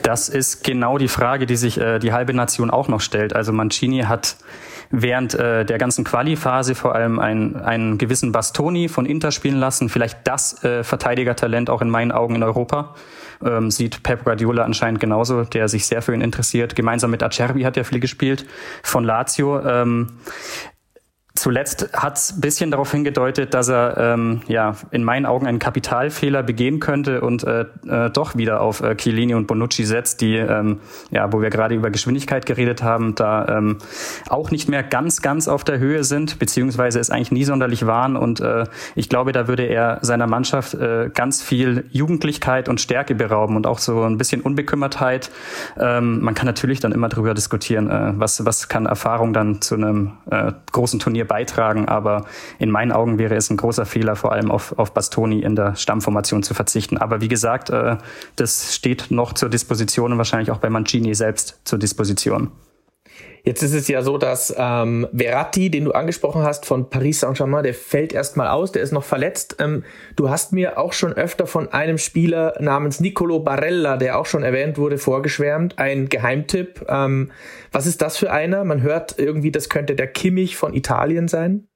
Das 0.00 0.30
ist 0.30 0.64
genau 0.64 0.96
die 0.96 1.08
Frage, 1.08 1.44
die 1.44 1.56
sich 1.56 1.78
äh, 1.78 1.98
die 1.98 2.12
halbe 2.12 2.32
Nation 2.32 2.70
auch 2.70 2.88
noch 2.88 3.00
stellt. 3.00 3.36
Also 3.36 3.52
Mancini 3.52 4.00
hat 4.00 4.36
während 4.90 5.34
äh, 5.34 5.64
der 5.64 5.78
ganzen 5.78 6.04
Quali-Phase 6.04 6.74
vor 6.74 6.94
allem 6.94 7.18
einen, 7.18 7.56
einen 7.56 7.98
gewissen 7.98 8.32
Bastoni 8.32 8.88
von 8.88 9.04
Inter 9.04 9.32
spielen 9.32 9.58
lassen, 9.58 9.88
vielleicht 9.88 10.18
das 10.24 10.64
äh, 10.64 10.82
Verteidigertalent 10.82 11.68
auch 11.68 11.82
in 11.82 11.90
meinen 11.90 12.12
Augen 12.12 12.36
in 12.36 12.42
Europa. 12.42 12.94
Ähm, 13.44 13.70
sieht 13.70 14.02
Pep 14.02 14.24
Guardiola 14.24 14.64
anscheinend 14.64 15.00
genauso, 15.00 15.42
der 15.44 15.68
sich 15.68 15.86
sehr 15.86 16.00
für 16.00 16.14
ihn 16.14 16.20
interessiert. 16.20 16.76
Gemeinsam 16.76 17.10
mit 17.10 17.22
Acerbi 17.22 17.62
hat 17.62 17.76
er 17.76 17.84
viel 17.84 18.00
gespielt 18.00 18.46
von 18.82 19.04
Lazio. 19.04 19.60
Ähm, 19.60 20.08
Zuletzt 21.34 21.88
hat 21.94 22.18
es 22.18 22.40
bisschen 22.42 22.70
darauf 22.70 22.90
hingedeutet, 22.92 23.54
dass 23.54 23.68
er 23.68 23.96
ähm, 23.96 24.42
ja 24.48 24.76
in 24.90 25.02
meinen 25.02 25.24
Augen 25.24 25.46
einen 25.46 25.58
Kapitalfehler 25.58 26.42
begehen 26.42 26.78
könnte 26.78 27.22
und 27.22 27.42
äh, 27.44 27.64
äh, 27.88 28.10
doch 28.10 28.36
wieder 28.36 28.60
auf 28.60 28.82
äh, 28.82 28.94
Chiellini 28.96 29.34
und 29.34 29.46
Bonucci 29.46 29.84
setzt, 29.84 30.20
die 30.20 30.36
ähm, 30.36 30.80
ja, 31.10 31.32
wo 31.32 31.40
wir 31.40 31.48
gerade 31.48 31.74
über 31.74 31.90
Geschwindigkeit 31.90 32.44
geredet 32.44 32.82
haben, 32.82 33.14
da 33.14 33.48
ähm, 33.48 33.78
auch 34.28 34.50
nicht 34.50 34.68
mehr 34.68 34.82
ganz 34.82 35.22
ganz 35.22 35.48
auf 35.48 35.64
der 35.64 35.78
Höhe 35.78 36.04
sind, 36.04 36.38
beziehungsweise 36.38 37.00
es 37.00 37.08
eigentlich 37.08 37.32
nie 37.32 37.44
sonderlich 37.44 37.86
waren. 37.86 38.16
Und 38.16 38.40
äh, 38.40 38.66
ich 38.94 39.08
glaube, 39.08 39.32
da 39.32 39.48
würde 39.48 39.62
er 39.62 40.00
seiner 40.02 40.26
Mannschaft 40.26 40.74
äh, 40.74 41.10
ganz 41.14 41.42
viel 41.42 41.86
Jugendlichkeit 41.90 42.68
und 42.68 42.78
Stärke 42.78 43.14
berauben 43.14 43.56
und 43.56 43.66
auch 43.66 43.78
so 43.78 44.02
ein 44.02 44.18
bisschen 44.18 44.42
Unbekümmertheit. 44.42 45.30
Ähm, 45.78 46.20
man 46.20 46.34
kann 46.34 46.44
natürlich 46.44 46.80
dann 46.80 46.92
immer 46.92 47.08
darüber 47.08 47.32
diskutieren, 47.32 47.88
äh, 47.88 48.12
was 48.16 48.44
was 48.44 48.68
kann 48.68 48.84
Erfahrung 48.84 49.32
dann 49.32 49.62
zu 49.62 49.76
einem 49.76 50.12
äh, 50.30 50.52
großen 50.72 51.00
Turnier 51.00 51.21
Turnier 51.22 51.24
beitragen. 51.24 51.88
Aber 51.88 52.26
in 52.58 52.70
meinen 52.70 52.92
Augen 52.92 53.18
wäre 53.18 53.34
es 53.34 53.50
ein 53.50 53.56
großer 53.56 53.86
Fehler, 53.86 54.16
vor 54.16 54.32
allem 54.32 54.50
auf, 54.50 54.78
auf 54.78 54.92
Bastoni 54.92 55.40
in 55.40 55.56
der 55.56 55.76
Stammformation 55.76 56.42
zu 56.42 56.54
verzichten. 56.54 56.98
Aber 56.98 57.20
wie 57.20 57.28
gesagt, 57.28 57.70
äh, 57.70 57.96
das 58.36 58.74
steht 58.74 59.10
noch 59.10 59.32
zur 59.32 59.48
Disposition 59.48 60.12
und 60.12 60.18
wahrscheinlich 60.18 60.50
auch 60.50 60.58
bei 60.58 60.70
Mancini 60.70 61.14
selbst 61.14 61.60
zur 61.64 61.78
Disposition. 61.78 62.50
Jetzt 63.44 63.62
ist 63.62 63.74
es 63.74 63.88
ja 63.88 64.02
so, 64.02 64.18
dass 64.18 64.54
ähm, 64.56 65.08
Verratti, 65.12 65.68
den 65.68 65.84
du 65.86 65.92
angesprochen 65.92 66.42
hast 66.42 66.64
von 66.64 66.90
Paris 66.90 67.20
Saint-Germain, 67.20 67.64
der 67.64 67.74
fällt 67.74 68.12
erstmal 68.12 68.46
aus, 68.46 68.70
der 68.70 68.82
ist 68.82 68.92
noch 68.92 69.02
verletzt. 69.02 69.56
Ähm, 69.58 69.82
du 70.14 70.30
hast 70.30 70.52
mir 70.52 70.78
auch 70.78 70.92
schon 70.92 71.12
öfter 71.12 71.48
von 71.48 71.72
einem 71.72 71.98
Spieler 71.98 72.54
namens 72.60 73.00
Nicolo 73.00 73.40
Barella, 73.40 73.96
der 73.96 74.18
auch 74.18 74.26
schon 74.26 74.44
erwähnt 74.44 74.78
wurde, 74.78 74.96
vorgeschwärmt. 74.96 75.78
Ein 75.78 76.08
Geheimtipp. 76.08 76.84
Ähm, 76.88 77.32
was 77.72 77.86
ist 77.86 78.00
das 78.00 78.16
für 78.16 78.30
einer? 78.30 78.62
Man 78.62 78.80
hört 78.80 79.18
irgendwie, 79.18 79.50
das 79.50 79.68
könnte 79.68 79.96
der 79.96 80.06
Kimmich 80.06 80.56
von 80.56 80.72
Italien 80.72 81.26
sein. 81.26 81.66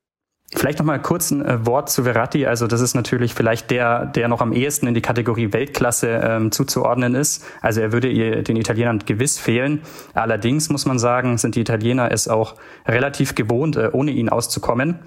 Vielleicht 0.54 0.78
noch 0.78 0.86
mal 0.86 1.02
kurz 1.02 1.32
ein 1.32 1.44
äh, 1.44 1.66
Wort 1.66 1.90
zu 1.90 2.04
Verratti. 2.04 2.46
Also 2.46 2.68
das 2.68 2.80
ist 2.80 2.94
natürlich 2.94 3.34
vielleicht 3.34 3.70
der, 3.70 4.06
der 4.06 4.28
noch 4.28 4.40
am 4.40 4.52
ehesten 4.52 4.86
in 4.86 4.94
die 4.94 5.02
Kategorie 5.02 5.52
Weltklasse 5.52 6.20
ähm, 6.22 6.52
zuzuordnen 6.52 7.16
ist. 7.16 7.44
Also 7.62 7.80
er 7.80 7.92
würde 7.92 8.08
ihr, 8.08 8.42
den 8.44 8.56
Italienern 8.56 9.00
gewiss 9.00 9.38
fehlen. 9.38 9.82
Allerdings 10.14 10.70
muss 10.70 10.86
man 10.86 11.00
sagen, 11.00 11.36
sind 11.36 11.56
die 11.56 11.60
Italiener 11.60 12.12
es 12.12 12.28
auch 12.28 12.54
relativ 12.86 13.34
gewohnt, 13.34 13.76
äh, 13.76 13.90
ohne 13.92 14.12
ihn 14.12 14.28
auszukommen 14.28 15.00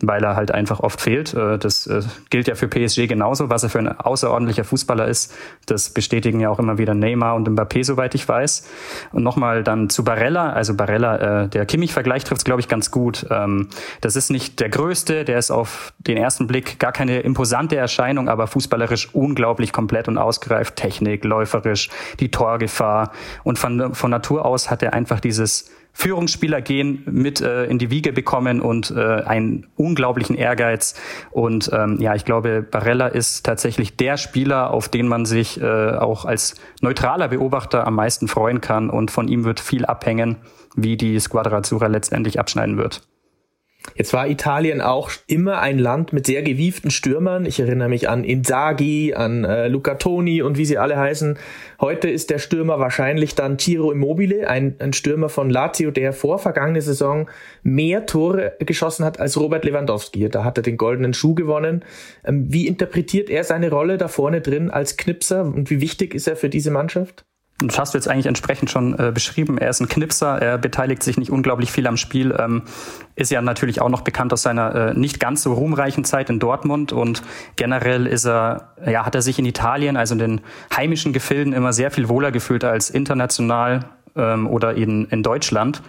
weil 0.00 0.22
er 0.24 0.36
halt 0.36 0.50
einfach 0.52 0.80
oft 0.80 1.00
fehlt. 1.00 1.34
Äh, 1.34 1.58
das 1.58 1.86
äh, 1.86 2.02
gilt 2.30 2.48
ja 2.48 2.54
für 2.54 2.68
PSG 2.68 3.06
genauso, 3.06 3.50
was 3.50 3.62
er 3.62 3.70
für 3.70 3.78
ein 3.78 3.88
außerordentlicher 3.88 4.64
Fußballer 4.64 5.06
ist. 5.06 5.34
Das 5.66 5.90
bestätigen 5.90 6.40
ja 6.40 6.50
auch 6.50 6.58
immer 6.58 6.78
wieder 6.78 6.94
Neymar 6.94 7.34
und 7.34 7.48
Mbappé, 7.48 7.84
soweit 7.84 8.14
ich 8.14 8.28
weiß. 8.28 8.68
Und 9.12 9.22
nochmal 9.22 9.62
dann 9.62 9.90
zu 9.90 10.04
Barella. 10.04 10.52
Also 10.52 10.74
Barella, 10.74 11.44
äh, 11.44 11.48
der 11.48 11.66
Kimmich-Vergleich 11.66 12.24
trifft 12.24 12.40
es, 12.40 12.44
glaube 12.44 12.60
ich, 12.60 12.68
ganz 12.68 12.90
gut. 12.90 13.26
Ähm, 13.30 13.68
das 14.00 14.16
ist 14.16 14.30
nicht 14.30 14.60
der 14.60 14.68
größte, 14.68 15.24
der 15.24 15.38
ist 15.38 15.50
auf 15.50 15.92
den 15.98 16.16
ersten 16.16 16.46
Blick 16.46 16.78
gar 16.78 16.92
keine 16.92 17.20
imposante 17.20 17.76
Erscheinung, 17.76 18.28
aber 18.28 18.46
fußballerisch 18.46 19.14
unglaublich 19.14 19.72
komplett 19.72 20.08
und 20.08 20.18
ausgereift. 20.18 20.76
Technik, 20.76 21.24
läuferisch, 21.24 21.90
die 22.20 22.30
Torgefahr. 22.30 23.12
Und 23.44 23.58
von, 23.58 23.94
von 23.94 24.10
Natur 24.10 24.44
aus 24.44 24.70
hat 24.70 24.82
er 24.82 24.92
einfach 24.92 25.20
dieses 25.20 25.70
Führungsspieler 25.92 26.62
gehen 26.62 27.02
mit 27.06 27.40
äh, 27.40 27.64
in 27.64 27.78
die 27.78 27.90
Wiege 27.90 28.12
bekommen 28.12 28.60
und 28.60 28.90
äh, 28.90 29.00
einen 29.00 29.66
unglaublichen 29.76 30.36
Ehrgeiz. 30.36 30.94
Und 31.30 31.70
ähm, 31.72 31.98
ja, 32.00 32.14
ich 32.14 32.24
glaube, 32.24 32.62
Barella 32.62 33.08
ist 33.08 33.44
tatsächlich 33.44 33.96
der 33.96 34.16
Spieler, 34.16 34.70
auf 34.70 34.88
den 34.88 35.06
man 35.06 35.26
sich 35.26 35.60
äh, 35.60 35.64
auch 35.64 36.24
als 36.24 36.54
neutraler 36.80 37.28
Beobachter 37.28 37.86
am 37.86 37.94
meisten 37.94 38.28
freuen 38.28 38.60
kann. 38.60 38.90
Und 38.90 39.10
von 39.10 39.28
ihm 39.28 39.44
wird 39.44 39.60
viel 39.60 39.84
abhängen, 39.84 40.36
wie 40.74 40.96
die 40.96 41.20
Squadra 41.20 41.58
Azzurra 41.58 41.86
letztendlich 41.86 42.40
abschneiden 42.40 42.78
wird. 42.78 43.02
Jetzt 43.94 44.12
war 44.12 44.28
Italien 44.28 44.80
auch 44.80 45.10
immer 45.26 45.60
ein 45.60 45.78
Land 45.78 46.12
mit 46.12 46.26
sehr 46.26 46.42
gewieften 46.42 46.90
Stürmern. 46.90 47.44
Ich 47.44 47.60
erinnere 47.60 47.88
mich 47.88 48.08
an 48.08 48.24
Inzaghi, 48.24 49.14
an 49.14 49.44
äh, 49.44 49.68
Luca 49.68 49.94
Toni 49.96 50.42
und 50.42 50.56
wie 50.56 50.64
sie 50.64 50.78
alle 50.78 50.96
heißen. 50.96 51.38
Heute 51.80 52.08
ist 52.08 52.30
der 52.30 52.38
Stürmer 52.38 52.78
wahrscheinlich 52.78 53.34
dann 53.34 53.58
Ciro 53.58 53.92
Immobile, 53.92 54.48
ein, 54.48 54.76
ein 54.78 54.92
Stürmer 54.92 55.28
von 55.28 55.50
Lazio, 55.50 55.90
der 55.90 56.12
vor 56.12 56.38
vergangene 56.38 56.80
Saison 56.80 57.28
mehr 57.62 58.06
Tore 58.06 58.56
geschossen 58.60 59.04
hat 59.04 59.20
als 59.20 59.38
Robert 59.38 59.64
Lewandowski. 59.64 60.28
Da 60.28 60.44
hat 60.44 60.58
er 60.58 60.62
den 60.62 60.76
goldenen 60.76 61.14
Schuh 61.14 61.34
gewonnen. 61.34 61.84
Ähm, 62.24 62.46
wie 62.48 62.66
interpretiert 62.66 63.28
er 63.30 63.44
seine 63.44 63.70
Rolle 63.70 63.98
da 63.98 64.08
vorne 64.08 64.40
drin 64.40 64.70
als 64.70 64.96
Knipser 64.96 65.42
und 65.44 65.70
wie 65.70 65.80
wichtig 65.80 66.14
ist 66.14 66.28
er 66.28 66.36
für 66.36 66.48
diese 66.48 66.70
Mannschaft? 66.70 67.24
Das 67.68 67.78
hast 67.78 67.94
du 67.94 67.98
jetzt 67.98 68.08
eigentlich 68.08 68.26
entsprechend 68.26 68.70
schon 68.70 68.98
äh, 68.98 69.12
beschrieben. 69.12 69.58
Er 69.58 69.70
ist 69.70 69.80
ein 69.80 69.88
Knipser, 69.88 70.40
er 70.40 70.58
beteiligt 70.58 71.02
sich 71.02 71.18
nicht 71.18 71.30
unglaublich 71.30 71.70
viel 71.72 71.86
am 71.86 71.96
Spiel, 71.96 72.34
ähm, 72.38 72.62
ist 73.14 73.30
ja 73.30 73.42
natürlich 73.42 73.80
auch 73.80 73.88
noch 73.88 74.02
bekannt 74.02 74.32
aus 74.32 74.42
seiner 74.42 74.74
äh, 74.74 74.94
nicht 74.94 75.20
ganz 75.20 75.42
so 75.42 75.52
ruhmreichen 75.52 76.04
Zeit 76.04 76.30
in 76.30 76.38
Dortmund 76.38 76.92
und 76.92 77.22
generell 77.56 78.06
ist 78.06 78.26
er, 78.26 78.74
ja, 78.86 79.04
hat 79.04 79.14
er 79.14 79.22
sich 79.22 79.38
in 79.38 79.44
Italien, 79.44 79.96
also 79.96 80.14
in 80.14 80.18
den 80.18 80.40
heimischen 80.74 81.12
Gefilden 81.12 81.52
immer 81.52 81.72
sehr 81.72 81.90
viel 81.90 82.08
wohler 82.08 82.32
gefühlt 82.32 82.64
als 82.64 82.90
international 82.90 83.84
ähm, 84.16 84.46
oder 84.46 84.74
in, 84.74 85.06
in 85.06 85.22
Deutschland. 85.22 85.82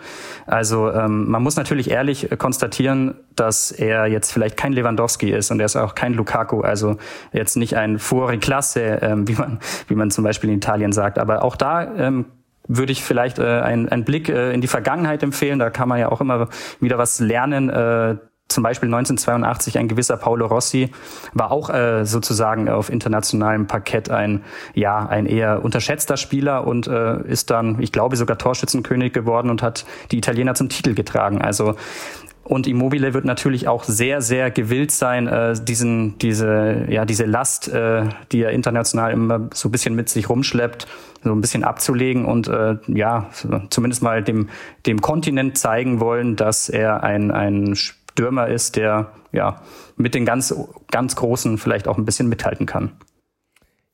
Also 0.45 0.91
ähm, 0.91 1.29
man 1.29 1.43
muss 1.43 1.55
natürlich 1.55 1.91
ehrlich 1.91 2.31
äh, 2.31 2.37
konstatieren, 2.37 3.15
dass 3.35 3.71
er 3.71 4.07
jetzt 4.07 4.31
vielleicht 4.31 4.57
kein 4.57 4.73
Lewandowski 4.73 5.31
ist 5.31 5.51
und 5.51 5.59
er 5.59 5.65
ist 5.65 5.75
auch 5.75 5.95
kein 5.95 6.13
Lukaku, 6.13 6.61
also 6.61 6.97
jetzt 7.31 7.55
nicht 7.55 7.75
ein 7.75 7.99
Fuori 7.99 8.37
Klasse, 8.37 8.99
ähm, 9.01 9.27
wie 9.27 9.33
man 9.33 9.59
wie 9.87 9.95
man 9.95 10.11
zum 10.11 10.23
Beispiel 10.23 10.49
in 10.49 10.57
Italien 10.57 10.91
sagt. 10.91 11.19
Aber 11.19 11.43
auch 11.43 11.55
da 11.55 11.83
ähm, 11.95 12.25
würde 12.67 12.91
ich 12.91 13.03
vielleicht 13.03 13.39
äh, 13.39 13.43
einen, 13.43 13.89
einen 13.89 14.03
Blick 14.03 14.29
äh, 14.29 14.53
in 14.53 14.61
die 14.61 14.67
Vergangenheit 14.67 15.23
empfehlen. 15.23 15.59
Da 15.59 15.69
kann 15.69 15.89
man 15.89 15.99
ja 15.99 16.11
auch 16.11 16.21
immer 16.21 16.47
wieder 16.79 16.97
was 16.97 17.19
lernen. 17.19 17.69
Äh, 17.69 18.17
zum 18.53 18.63
Beispiel 18.63 18.87
1982 18.87 19.77
ein 19.77 19.87
gewisser 19.87 20.17
Paolo 20.17 20.45
Rossi 20.45 20.91
war 21.33 21.51
auch 21.51 21.69
äh, 21.69 22.05
sozusagen 22.05 22.69
auf 22.69 22.89
internationalem 22.89 23.67
Parkett 23.67 24.09
ein 24.09 24.43
ja 24.73 25.05
ein 25.05 25.25
eher 25.25 25.63
unterschätzter 25.63 26.17
Spieler 26.17 26.65
und 26.65 26.87
äh, 26.87 27.21
ist 27.27 27.49
dann, 27.49 27.81
ich 27.81 27.91
glaube, 27.91 28.15
sogar 28.15 28.37
Torschützenkönig 28.37 29.13
geworden 29.13 29.49
und 29.49 29.61
hat 29.61 29.85
die 30.11 30.17
Italiener 30.17 30.55
zum 30.55 30.69
Titel 30.69 30.93
getragen. 30.93 31.41
Also 31.41 31.75
und 32.43 32.67
Immobile 32.67 33.13
wird 33.13 33.23
natürlich 33.23 33.69
auch 33.69 33.85
sehr, 33.85 34.21
sehr 34.21 34.51
gewillt 34.51 34.91
sein, 34.91 35.27
äh, 35.27 35.53
diesen, 35.61 36.17
diese, 36.17 36.85
ja, 36.89 37.05
diese 37.05 37.23
Last, 37.23 37.69
äh, 37.69 38.03
die 38.33 38.41
er 38.41 38.51
international 38.51 39.13
immer 39.13 39.47
so 39.53 39.69
ein 39.69 39.71
bisschen 39.71 39.95
mit 39.95 40.09
sich 40.09 40.27
rumschleppt, 40.27 40.87
so 41.23 41.31
ein 41.31 41.39
bisschen 41.39 41.63
abzulegen 41.63 42.25
und 42.25 42.49
äh, 42.49 42.75
ja, 42.87 43.29
zumindest 43.69 44.03
mal 44.03 44.21
dem, 44.21 44.49
dem 44.85 44.99
Kontinent 44.99 45.57
zeigen 45.57 46.01
wollen, 46.01 46.35
dass 46.35 46.67
er 46.67 47.01
ein, 47.03 47.31
ein 47.31 47.77
Stürmer 48.13 48.47
ist, 48.47 48.75
der 48.75 49.11
ja 49.31 49.61
mit 49.95 50.13
den 50.13 50.25
ganz, 50.25 50.53
ganz 50.91 51.15
Großen 51.15 51.57
vielleicht 51.57 51.87
auch 51.87 51.97
ein 51.97 52.05
bisschen 52.05 52.29
mithalten 52.29 52.65
kann. 52.65 52.91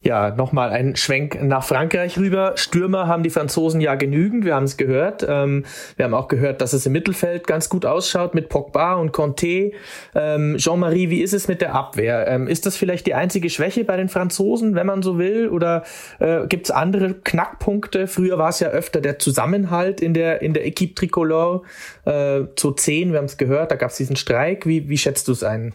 Ja, 0.01 0.33
nochmal 0.33 0.69
ein 0.69 0.95
Schwenk 0.95 1.43
nach 1.43 1.65
Frankreich 1.65 2.17
rüber. 2.17 2.53
Stürmer 2.55 3.07
haben 3.07 3.21
die 3.21 3.29
Franzosen 3.29 3.81
ja 3.81 3.95
genügend, 3.95 4.45
wir 4.45 4.55
haben 4.55 4.63
es 4.63 4.77
gehört. 4.77 5.25
Ähm, 5.27 5.65
wir 5.97 6.05
haben 6.05 6.13
auch 6.13 6.29
gehört, 6.29 6.61
dass 6.61 6.71
es 6.71 6.85
im 6.85 6.93
Mittelfeld 6.93 7.45
ganz 7.45 7.67
gut 7.67 7.85
ausschaut 7.85 8.33
mit 8.33 8.47
Pogba 8.47 8.93
und 8.93 9.11
Conté. 9.11 9.73
Ähm, 10.15 10.55
Jean-Marie, 10.57 11.09
wie 11.09 11.21
ist 11.21 11.33
es 11.33 11.49
mit 11.49 11.59
der 11.59 11.75
Abwehr? 11.75 12.29
Ähm, 12.29 12.47
ist 12.47 12.65
das 12.65 12.77
vielleicht 12.77 13.07
die 13.07 13.13
einzige 13.13 13.49
Schwäche 13.49 13.83
bei 13.83 13.97
den 13.97 14.07
Franzosen, 14.07 14.73
wenn 14.73 14.87
man 14.87 15.01
so 15.01 15.17
will? 15.17 15.49
Oder 15.49 15.83
äh, 16.19 16.47
gibt 16.47 16.67
es 16.67 16.71
andere 16.71 17.15
Knackpunkte? 17.15 18.07
Früher 18.07 18.37
war 18.37 18.49
es 18.49 18.61
ja 18.61 18.69
öfter 18.69 19.01
der 19.01 19.19
Zusammenhalt 19.19 19.99
in 19.99 20.13
der, 20.13 20.41
in 20.41 20.53
der 20.53 20.65
Equipe 20.65 20.95
Tricolore. 20.95 21.63
Äh, 22.05 22.45
zu 22.55 22.71
zehn, 22.71 23.11
wir 23.11 23.17
haben 23.17 23.25
es 23.25 23.35
gehört, 23.35 23.71
da 23.71 23.75
gab 23.75 23.91
es 23.91 23.97
diesen 23.97 24.15
Streik. 24.15 24.65
Wie, 24.65 24.87
wie 24.87 24.97
schätzt 24.97 25.27
du 25.27 25.33
es 25.33 25.43
ein? 25.43 25.73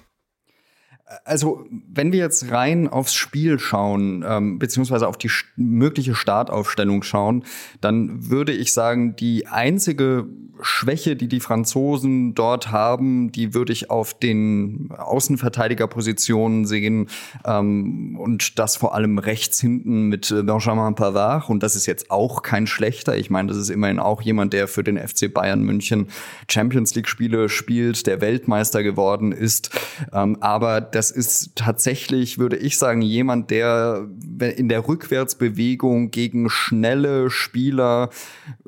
Also, 1.24 1.66
wenn 1.92 2.12
wir 2.12 2.20
jetzt 2.20 2.50
rein 2.50 2.88
aufs 2.88 3.14
Spiel 3.14 3.58
schauen, 3.58 4.24
ähm, 4.26 4.58
beziehungsweise 4.58 5.06
auf 5.06 5.18
die 5.18 5.30
mögliche 5.56 6.14
Startaufstellung 6.14 7.02
schauen, 7.02 7.44
dann 7.82 8.30
würde 8.30 8.52
ich 8.52 8.72
sagen, 8.72 9.14
die 9.14 9.46
einzige 9.46 10.26
Schwäche, 10.60 11.16
die 11.16 11.28
die 11.28 11.40
Franzosen 11.40 12.34
dort 12.34 12.70
haben, 12.70 13.32
die 13.32 13.54
würde 13.54 13.72
ich 13.72 13.90
auf 13.90 14.18
den 14.18 14.88
Außenverteidigerpositionen 14.96 16.64
sehen 16.64 17.08
ähm, 17.44 18.16
und 18.18 18.58
das 18.58 18.76
vor 18.76 18.94
allem 18.94 19.18
rechts 19.18 19.60
hinten 19.60 20.08
mit 20.08 20.30
äh, 20.30 20.42
Benjamin 20.42 20.94
Pavard 20.94 21.50
und 21.50 21.62
das 21.62 21.76
ist 21.76 21.86
jetzt 21.86 22.10
auch 22.10 22.42
kein 22.42 22.66
schlechter. 22.66 23.16
Ich 23.16 23.30
meine, 23.30 23.48
das 23.48 23.56
ist 23.56 23.68
immerhin 23.68 23.98
auch 23.98 24.22
jemand, 24.22 24.52
der 24.52 24.68
für 24.68 24.84
den 24.84 24.96
FC 24.96 25.32
Bayern 25.32 25.62
München 25.62 26.08
Champions 26.48 26.94
League 26.94 27.08
Spiele 27.08 27.48
spielt, 27.48 28.06
der 28.06 28.20
Weltmeister 28.20 28.82
geworden 28.82 29.32
ist, 29.32 29.70
ähm, 30.12 30.38
aber 30.40 30.80
das 30.94 31.11
ist 31.11 31.57
tatsächlich, 31.57 32.38
würde 32.38 32.57
ich 32.57 32.78
sagen, 32.78 33.02
jemand, 33.02 33.50
der 33.50 34.09
in 34.57 34.68
der 34.68 34.87
Rückwärtsbewegung 34.87 36.11
gegen 36.11 36.48
schnelle 36.48 37.30
Spieler 37.30 38.11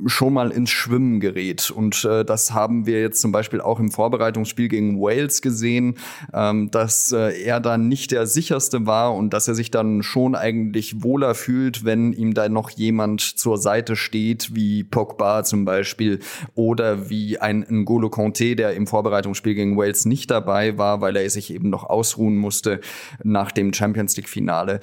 schon 0.06 0.34
mal 0.34 0.50
ins 0.50 0.70
Schwimmen 0.70 1.20
gerät. 1.20 1.70
Und 1.70 2.04
äh, 2.04 2.24
das 2.24 2.52
haben 2.52 2.86
wir 2.86 3.00
jetzt 3.00 3.20
zum 3.20 3.30
Beispiel 3.30 3.60
auch 3.60 3.78
im 3.78 3.92
Vorbereitungsspiel 3.92 4.68
gegen 4.68 5.00
Wales 5.00 5.40
gesehen, 5.40 5.98
ähm, 6.34 6.70
dass 6.70 7.12
äh, 7.12 7.40
er 7.42 7.60
dann 7.60 7.88
nicht 7.88 8.10
der 8.10 8.26
sicherste 8.26 8.86
war 8.86 9.14
und 9.14 9.30
dass 9.32 9.46
er 9.46 9.54
sich 9.54 9.70
dann 9.70 10.02
schon 10.02 10.34
eigentlich 10.34 11.02
wohler 11.02 11.34
fühlt, 11.34 11.84
wenn 11.84 12.12
ihm 12.12 12.34
da 12.34 12.48
noch 12.48 12.70
jemand 12.70 13.20
zur 13.20 13.58
Seite 13.58 13.94
steht, 13.94 14.54
wie 14.54 14.82
Pogba 14.82 15.44
zum 15.44 15.64
Beispiel 15.64 16.18
oder 16.54 17.08
wie 17.08 17.38
ein 17.38 17.64
N'Golo 17.64 18.10
Conte, 18.10 18.56
der 18.56 18.74
im 18.74 18.86
Vorbereitungsspiel 18.86 19.54
gegen 19.54 19.76
Wales 19.76 20.06
nicht 20.06 20.30
dabei 20.30 20.76
war, 20.76 21.00
weil 21.00 21.16
er 21.16 21.30
sich 21.30 21.52
eben 21.52 21.70
noch 21.70 21.84
ausruhen 22.16 22.36
musste 22.36 22.80
nach 23.22 23.52
dem 23.52 23.72
Champions 23.72 24.16
League 24.16 24.28
Finale. 24.28 24.80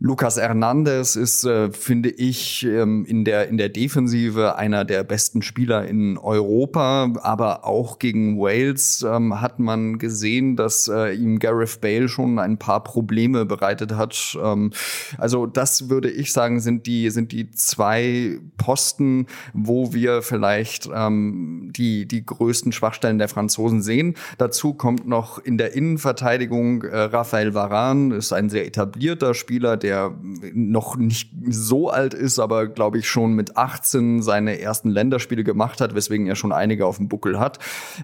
Lucas 0.00 0.36
Hernandez 0.36 1.16
ist, 1.16 1.42
äh, 1.42 1.72
finde 1.72 2.10
ich, 2.10 2.64
ähm, 2.64 3.04
in 3.04 3.24
der 3.24 3.48
in 3.48 3.56
der 3.56 3.68
Defensive 3.68 4.54
einer 4.54 4.84
der 4.84 5.02
besten 5.02 5.42
Spieler 5.42 5.88
in 5.88 6.18
Europa, 6.18 7.12
aber 7.20 7.66
auch 7.66 7.98
gegen 7.98 8.38
Wales 8.38 9.02
ähm, 9.02 9.40
hat 9.40 9.58
man 9.58 9.98
gesehen, 9.98 10.54
dass 10.54 10.86
äh, 10.86 11.14
ihm 11.14 11.40
Gareth 11.40 11.80
Bale 11.80 12.08
schon 12.08 12.38
ein 12.38 12.58
paar 12.58 12.84
Probleme 12.84 13.44
bereitet 13.44 13.96
hat. 13.96 14.38
Ähm, 14.40 14.70
also 15.18 15.46
das 15.46 15.90
würde 15.90 16.08
ich 16.12 16.32
sagen, 16.32 16.60
sind 16.60 16.86
die 16.86 17.10
sind 17.10 17.32
die 17.32 17.50
zwei 17.50 18.38
Posten, 18.56 19.26
wo 19.52 19.92
wir 19.92 20.22
vielleicht 20.22 20.88
ähm, 20.94 21.72
die 21.74 22.06
die 22.06 22.24
größten 22.24 22.70
Schwachstellen 22.70 23.18
der 23.18 23.28
Franzosen 23.28 23.82
sehen. 23.82 24.14
Dazu 24.38 24.74
kommt 24.74 25.08
noch 25.08 25.40
in 25.40 25.58
der 25.58 25.74
Innenverteidigung 25.74 26.84
äh, 26.84 26.96
Raphael 26.96 27.52
Varane, 27.52 28.14
ist 28.14 28.32
ein 28.32 28.48
sehr 28.48 28.64
etablierter 28.64 29.34
Spieler, 29.34 29.76
der 29.76 29.87
der 29.88 30.12
noch 30.52 30.98
nicht 30.98 31.30
so 31.48 31.88
alt 31.88 32.12
ist, 32.12 32.38
aber 32.38 32.66
glaube 32.66 32.98
ich 32.98 33.08
schon 33.08 33.32
mit 33.32 33.56
18 33.56 34.20
seine 34.20 34.60
ersten 34.60 34.90
Länderspiele 34.90 35.44
gemacht 35.44 35.80
hat, 35.80 35.94
weswegen 35.94 36.26
er 36.26 36.36
schon 36.36 36.52
einige 36.52 36.84
auf 36.84 36.98
dem 36.98 37.08
Buckel 37.08 37.40
hat. 37.40 37.58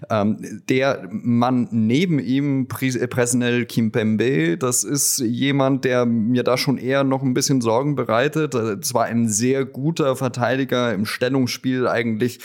Ähm, 0.09 0.63
der 0.67 1.07
Mann 1.11 1.67
neben 1.69 2.17
ihm, 2.17 2.67
Presnel 2.67 3.67
Kimpembe, 3.67 4.57
das 4.57 4.83
ist 4.83 5.19
jemand, 5.19 5.85
der 5.85 6.07
mir 6.07 6.41
da 6.41 6.57
schon 6.57 6.79
eher 6.79 7.03
noch 7.03 7.21
ein 7.21 7.35
bisschen 7.35 7.61
Sorgen 7.61 7.93
bereitet. 7.93 8.55
Zwar 8.83 9.05
ein 9.05 9.29
sehr 9.29 9.63
guter 9.63 10.15
Verteidiger 10.15 10.91
im 10.91 11.05
Stellungsspiel 11.05 11.87
eigentlich. 11.87 12.39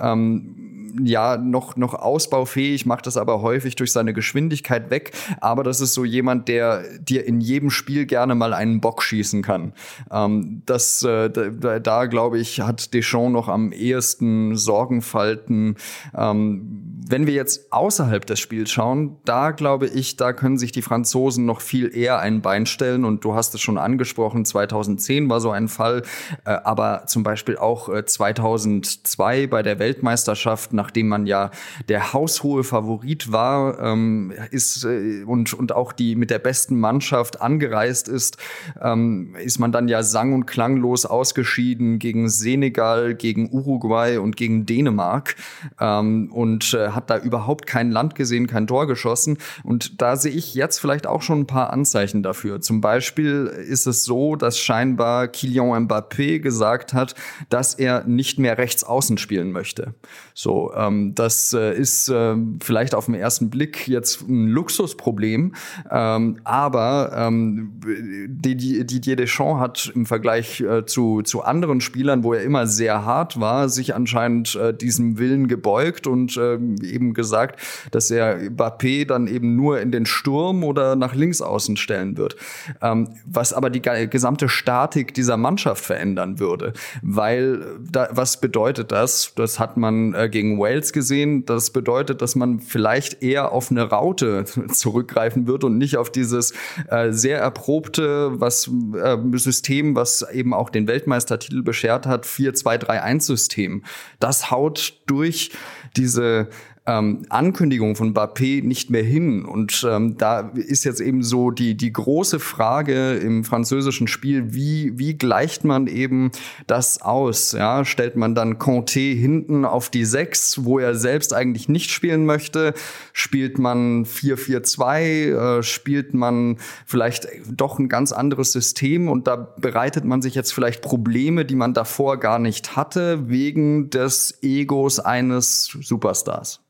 Ähm, 0.00 0.75
ja 1.02 1.36
noch, 1.36 1.76
noch 1.76 1.94
ausbaufähig, 1.94 2.86
macht 2.86 3.06
das 3.06 3.16
aber 3.16 3.42
häufig 3.42 3.76
durch 3.76 3.92
seine 3.92 4.12
Geschwindigkeit 4.12 4.90
weg. 4.90 5.12
Aber 5.40 5.62
das 5.62 5.80
ist 5.80 5.94
so 5.94 6.04
jemand, 6.04 6.48
der 6.48 6.84
dir 6.98 7.26
in 7.26 7.40
jedem 7.40 7.70
Spiel 7.70 8.06
gerne 8.06 8.34
mal 8.34 8.54
einen 8.54 8.80
Bock 8.80 9.02
schießen 9.02 9.42
kann. 9.42 9.72
Ähm, 10.10 10.62
das, 10.66 11.02
äh, 11.02 11.30
da, 11.30 11.78
da 11.80 12.06
glaube 12.06 12.38
ich, 12.38 12.60
hat 12.60 12.94
Deschamps 12.94 13.16
noch 13.16 13.48
am 13.48 13.72
ehesten 13.72 14.56
Sorgenfalten. 14.56 15.76
Ähm, 16.14 17.02
wenn 17.08 17.26
wir 17.26 17.34
jetzt 17.34 17.72
außerhalb 17.72 18.26
des 18.26 18.40
Spiels 18.40 18.70
schauen, 18.70 19.16
da 19.24 19.52
glaube 19.52 19.86
ich, 19.86 20.16
da 20.16 20.32
können 20.32 20.58
sich 20.58 20.72
die 20.72 20.82
Franzosen 20.82 21.46
noch 21.46 21.60
viel 21.60 21.96
eher 21.96 22.18
ein 22.18 22.42
Bein 22.42 22.66
stellen. 22.66 23.04
Und 23.04 23.24
du 23.24 23.34
hast 23.34 23.54
es 23.54 23.60
schon 23.60 23.78
angesprochen, 23.78 24.44
2010 24.44 25.30
war 25.30 25.40
so 25.40 25.50
ein 25.50 25.68
Fall, 25.68 26.02
äh, 26.44 26.50
aber 26.50 27.04
zum 27.06 27.22
Beispiel 27.22 27.56
auch 27.56 27.88
äh, 27.88 28.04
2002 28.04 29.46
bei 29.46 29.62
der 29.62 29.78
Weltmeisterschaft 29.78 30.72
nach 30.72 30.85
nachdem 30.86 31.08
man 31.08 31.26
ja 31.26 31.50
der 31.88 32.12
haushohe 32.12 32.62
Favorit 32.62 33.32
war, 33.32 33.80
ähm, 33.80 34.32
ist 34.52 34.84
äh, 34.84 35.24
und, 35.24 35.52
und 35.52 35.72
auch 35.72 35.92
die 35.92 36.14
mit 36.14 36.30
der 36.30 36.38
besten 36.38 36.78
Mannschaft 36.78 37.40
angereist 37.40 38.06
ist, 38.08 38.36
ähm, 38.80 39.34
ist 39.42 39.58
man 39.58 39.72
dann 39.72 39.88
ja 39.88 40.04
sang- 40.04 40.32
und 40.32 40.46
klanglos 40.46 41.04
ausgeschieden 41.04 41.98
gegen 41.98 42.28
Senegal, 42.28 43.16
gegen 43.16 43.50
Uruguay 43.50 44.18
und 44.18 44.36
gegen 44.36 44.64
Dänemark 44.64 45.34
ähm, 45.80 46.30
und 46.32 46.72
äh, 46.74 46.90
hat 46.90 47.10
da 47.10 47.18
überhaupt 47.18 47.66
kein 47.66 47.90
Land 47.90 48.14
gesehen, 48.14 48.46
kein 48.46 48.68
Tor 48.68 48.86
geschossen. 48.86 49.38
Und 49.64 50.00
da 50.00 50.14
sehe 50.14 50.32
ich 50.32 50.54
jetzt 50.54 50.78
vielleicht 50.78 51.08
auch 51.08 51.22
schon 51.22 51.40
ein 51.40 51.46
paar 51.48 51.72
Anzeichen 51.72 52.22
dafür. 52.22 52.60
Zum 52.60 52.80
Beispiel 52.80 53.46
ist 53.68 53.88
es 53.88 54.04
so, 54.04 54.36
dass 54.36 54.56
scheinbar 54.56 55.26
Kylian 55.26 55.88
Mbappé 55.88 56.38
gesagt 56.38 56.94
hat, 56.94 57.16
dass 57.48 57.74
er 57.74 58.04
nicht 58.04 58.38
mehr 58.38 58.56
rechts 58.56 58.84
außen 58.84 59.18
spielen 59.18 59.50
möchte. 59.50 59.94
So, 60.32 60.72
ähm, 60.76 61.14
das 61.14 61.52
äh, 61.52 61.74
ist 61.74 62.08
äh, 62.08 62.36
vielleicht 62.62 62.94
auf 62.94 63.06
den 63.06 63.14
ersten 63.14 63.50
Blick 63.50 63.88
jetzt 63.88 64.22
ein 64.28 64.48
Luxusproblem, 64.48 65.54
ähm, 65.90 66.38
aber 66.44 67.12
ähm, 67.14 67.72
Didier 67.84 69.16
Deschamps 69.16 69.60
hat 69.60 69.92
im 69.94 70.06
Vergleich 70.06 70.60
äh, 70.60 70.84
zu, 70.86 71.22
zu 71.22 71.42
anderen 71.42 71.80
Spielern, 71.80 72.24
wo 72.24 72.32
er 72.32 72.42
immer 72.42 72.66
sehr 72.66 73.04
hart 73.04 73.40
war, 73.40 73.68
sich 73.68 73.94
anscheinend 73.94 74.54
äh, 74.56 74.74
diesem 74.74 75.18
Willen 75.18 75.48
gebeugt 75.48 76.06
und 76.06 76.36
äh, 76.36 76.54
eben 76.54 77.14
gesagt, 77.14 77.60
dass 77.90 78.10
er 78.10 78.38
Mbappé 78.50 79.06
dann 79.06 79.26
eben 79.26 79.56
nur 79.56 79.80
in 79.80 79.92
den 79.92 80.06
Sturm 80.06 80.64
oder 80.64 80.96
nach 80.96 81.14
links 81.14 81.40
außen 81.40 81.76
stellen 81.76 82.16
wird. 82.16 82.36
Ähm, 82.82 83.08
was 83.24 83.52
aber 83.52 83.70
die 83.70 83.82
gesamte 83.82 84.48
Statik 84.48 85.14
dieser 85.14 85.36
Mannschaft 85.36 85.84
verändern 85.84 86.38
würde. 86.38 86.72
Weil, 87.02 87.64
da, 87.90 88.08
was 88.10 88.40
bedeutet 88.40 88.92
das? 88.92 89.32
Das 89.36 89.58
hat 89.58 89.76
man 89.76 90.14
äh, 90.14 90.28
gegen 90.28 90.58
Wales 90.58 90.65
gesehen. 90.92 91.44
Das 91.44 91.70
bedeutet, 91.70 92.22
dass 92.22 92.34
man 92.34 92.60
vielleicht 92.60 93.22
eher 93.22 93.52
auf 93.52 93.70
eine 93.70 93.84
Raute 93.84 94.44
zurückgreifen 94.72 95.46
wird 95.46 95.64
und 95.64 95.78
nicht 95.78 95.96
auf 95.96 96.10
dieses 96.10 96.52
äh, 96.88 97.12
sehr 97.12 97.38
erprobte 97.38 98.40
was, 98.40 98.70
äh, 98.94 99.16
System, 99.34 99.96
was 99.96 100.26
eben 100.32 100.54
auch 100.54 100.70
den 100.70 100.86
Weltmeistertitel 100.86 101.62
beschert 101.62 102.06
hat, 102.06 102.26
4-2-3-1-System. 102.26 103.84
Das 104.20 104.50
haut 104.50 105.00
durch 105.06 105.50
diese 105.96 106.48
ähm, 106.86 107.26
Ankündigung 107.28 107.96
von 107.96 108.14
Mbappé 108.14 108.62
nicht 108.64 108.90
mehr 108.90 109.02
hin. 109.02 109.44
Und 109.44 109.86
ähm, 109.88 110.16
da 110.16 110.52
ist 110.54 110.84
jetzt 110.84 111.00
eben 111.00 111.22
so 111.22 111.50
die, 111.50 111.76
die 111.76 111.92
große 111.92 112.38
Frage 112.38 113.14
im 113.14 113.44
französischen 113.44 114.06
Spiel, 114.06 114.54
wie, 114.54 114.96
wie 114.96 115.14
gleicht 115.14 115.64
man 115.64 115.88
eben 115.88 116.30
das 116.66 117.02
aus? 117.02 117.52
Ja, 117.52 117.84
stellt 117.84 118.16
man 118.16 118.34
dann 118.34 118.58
Conte 118.58 119.00
hinten 119.00 119.64
auf 119.64 119.90
die 119.90 120.04
Sechs, 120.04 120.64
wo 120.64 120.78
er 120.78 120.94
selbst 120.94 121.34
eigentlich 121.34 121.68
nicht 121.68 121.90
spielen 121.90 122.24
möchte? 122.24 122.72
Spielt 123.12 123.58
man 123.58 124.04
4-4-2? 124.04 125.58
Äh, 125.58 125.62
spielt 125.62 126.14
man 126.14 126.58
vielleicht 126.86 127.26
doch 127.50 127.80
ein 127.80 127.88
ganz 127.88 128.12
anderes 128.12 128.52
System? 128.52 129.08
Und 129.08 129.26
da 129.26 129.36
bereitet 129.36 130.04
man 130.04 130.22
sich 130.22 130.36
jetzt 130.36 130.52
vielleicht 130.52 130.82
Probleme, 130.82 131.44
die 131.44 131.56
man 131.56 131.74
davor 131.74 132.18
gar 132.18 132.38
nicht 132.38 132.76
hatte, 132.76 133.28
wegen 133.28 133.90
des 133.90 134.38
Egos 134.42 135.00
eines 135.00 135.76
Superstars. 135.80 136.60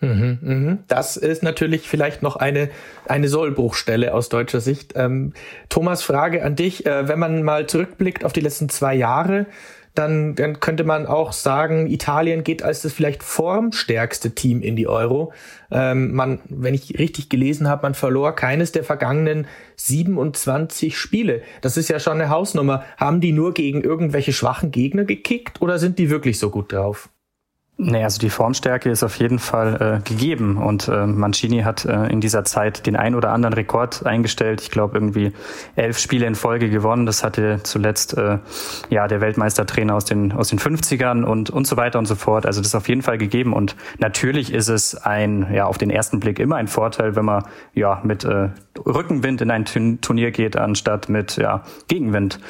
Mhm, 0.00 0.38
mhm. 0.40 0.78
Das 0.86 1.16
ist 1.16 1.42
natürlich 1.42 1.88
vielleicht 1.88 2.22
noch 2.22 2.36
eine, 2.36 2.70
eine 3.06 3.28
Sollbruchstelle 3.28 4.14
aus 4.14 4.28
deutscher 4.28 4.60
Sicht. 4.60 4.92
Ähm, 4.94 5.32
Thomas, 5.68 6.02
Frage 6.02 6.44
an 6.44 6.54
dich. 6.54 6.86
Äh, 6.86 7.08
wenn 7.08 7.18
man 7.18 7.42
mal 7.42 7.66
zurückblickt 7.66 8.24
auf 8.24 8.32
die 8.32 8.40
letzten 8.40 8.68
zwei 8.68 8.94
Jahre, 8.94 9.46
dann, 9.98 10.36
dann 10.36 10.60
könnte 10.60 10.84
man 10.84 11.06
auch 11.06 11.32
sagen, 11.32 11.88
Italien 11.88 12.44
geht 12.44 12.62
als 12.62 12.82
das 12.82 12.92
vielleicht 12.92 13.24
formstärkste 13.24 14.36
Team 14.36 14.62
in 14.62 14.76
die 14.76 14.86
Euro. 14.86 15.32
Ähm, 15.72 16.14
man, 16.14 16.38
wenn 16.48 16.74
ich 16.74 16.96
richtig 17.00 17.28
gelesen 17.28 17.68
habe, 17.68 17.82
man 17.82 17.94
verlor 17.94 18.36
keines 18.36 18.70
der 18.70 18.84
vergangenen 18.84 19.48
27 19.74 20.96
Spiele. 20.96 21.42
Das 21.62 21.76
ist 21.76 21.88
ja 21.88 21.98
schon 21.98 22.20
eine 22.20 22.28
Hausnummer. 22.28 22.84
Haben 22.96 23.20
die 23.20 23.32
nur 23.32 23.52
gegen 23.54 23.82
irgendwelche 23.82 24.32
schwachen 24.32 24.70
Gegner 24.70 25.04
gekickt 25.04 25.60
oder 25.60 25.80
sind 25.80 25.98
die 25.98 26.10
wirklich 26.10 26.38
so 26.38 26.50
gut 26.50 26.72
drauf? 26.72 27.08
Nee, 27.80 28.02
also 28.02 28.18
die 28.18 28.28
Formstärke 28.28 28.90
ist 28.90 29.04
auf 29.04 29.20
jeden 29.20 29.38
Fall 29.38 30.00
äh, 30.04 30.08
gegeben 30.08 30.56
und 30.56 30.88
äh, 30.88 31.06
Mancini 31.06 31.60
hat 31.60 31.84
äh, 31.84 32.08
in 32.08 32.20
dieser 32.20 32.44
Zeit 32.44 32.86
den 32.86 32.96
ein 32.96 33.14
oder 33.14 33.30
anderen 33.30 33.52
Rekord 33.52 34.04
eingestellt. 34.04 34.60
Ich 34.60 34.72
glaube 34.72 34.96
irgendwie 34.96 35.32
elf 35.76 35.96
Spiele 35.96 36.26
in 36.26 36.34
Folge 36.34 36.70
gewonnen. 36.70 37.06
Das 37.06 37.22
hatte 37.22 37.60
zuletzt 37.62 38.18
äh, 38.18 38.38
ja 38.90 39.06
der 39.06 39.20
Weltmeistertrainer 39.20 39.94
aus 39.94 40.04
den 40.04 40.32
aus 40.32 40.48
den 40.48 40.58
50ern 40.58 41.22
und 41.22 41.50
und 41.50 41.68
so 41.68 41.76
weiter 41.76 42.00
und 42.00 42.06
so 42.06 42.16
fort. 42.16 42.46
Also 42.46 42.60
das 42.60 42.70
ist 42.70 42.74
auf 42.74 42.88
jeden 42.88 43.02
Fall 43.02 43.16
gegeben 43.16 43.52
und 43.52 43.76
natürlich 43.98 44.52
ist 44.52 44.66
es 44.66 44.96
ein 44.96 45.46
ja 45.54 45.66
auf 45.66 45.78
den 45.78 45.90
ersten 45.90 46.18
Blick 46.18 46.40
immer 46.40 46.56
ein 46.56 46.66
Vorteil, 46.66 47.14
wenn 47.14 47.26
man 47.26 47.44
ja 47.74 48.00
mit 48.02 48.24
äh, 48.24 48.48
Rückenwind 48.86 49.40
in 49.40 49.52
ein 49.52 49.66
Turnier 50.00 50.32
geht 50.32 50.56
anstatt 50.56 51.08
mit 51.08 51.36
ja 51.36 51.62
Gegenwind. 51.86 52.40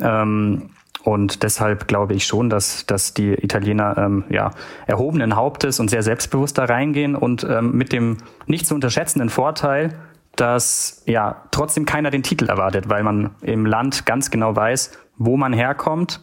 Ähm, 0.00 0.70
und 1.04 1.42
deshalb 1.42 1.88
glaube 1.88 2.14
ich 2.14 2.26
schon, 2.26 2.50
dass, 2.50 2.86
dass 2.86 3.14
die 3.14 3.32
Italiener 3.32 3.96
ähm, 3.96 4.24
ja, 4.30 4.50
erhobenen 4.86 5.36
Hauptes 5.36 5.80
und 5.80 5.88
sehr 5.88 6.02
selbstbewusst 6.02 6.58
da 6.58 6.64
reingehen 6.64 7.14
und 7.14 7.44
ähm, 7.44 7.72
mit 7.72 7.92
dem 7.92 8.18
nicht 8.46 8.66
zu 8.66 8.74
unterschätzenden 8.74 9.30
Vorteil, 9.30 9.94
dass 10.36 11.02
ja 11.06 11.42
trotzdem 11.50 11.84
keiner 11.84 12.10
den 12.10 12.22
Titel 12.22 12.48
erwartet, 12.48 12.88
weil 12.88 13.02
man 13.02 13.30
im 13.42 13.66
Land 13.66 14.06
ganz 14.06 14.30
genau 14.30 14.54
weiß, 14.54 14.92
wo 15.16 15.36
man 15.36 15.52
herkommt, 15.52 16.20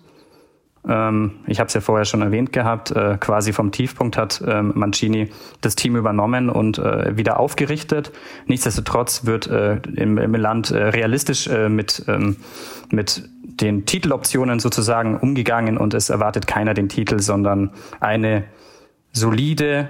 Ähm, 0.87 1.31
ich 1.47 1.59
habe 1.59 1.67
es 1.67 1.73
ja 1.73 1.81
vorher 1.81 2.05
schon 2.05 2.21
erwähnt 2.21 2.51
gehabt, 2.51 2.91
äh, 2.91 3.17
quasi 3.19 3.53
vom 3.53 3.71
Tiefpunkt 3.71 4.17
hat 4.17 4.43
ähm, 4.45 4.71
Mancini 4.75 5.29
das 5.61 5.75
Team 5.75 5.95
übernommen 5.95 6.49
und 6.49 6.77
äh, 6.77 7.17
wieder 7.17 7.39
aufgerichtet. 7.39 8.11
Nichtsdestotrotz 8.45 9.25
wird 9.25 9.47
äh, 9.47 9.77
im, 9.95 10.17
im 10.17 10.35
Land 10.35 10.71
äh, 10.71 10.77
realistisch 10.77 11.47
äh, 11.47 11.69
mit, 11.69 12.05
ähm, 12.07 12.37
mit 12.91 13.27
den 13.43 13.85
Titeloptionen 13.85 14.59
sozusagen 14.59 15.17
umgegangen 15.17 15.77
und 15.77 15.93
es 15.93 16.09
erwartet 16.09 16.45
keiner 16.45 16.73
den 16.73 16.89
Titel, 16.89 17.19
sondern 17.19 17.71
eine 17.99 18.43
solide, 19.11 19.87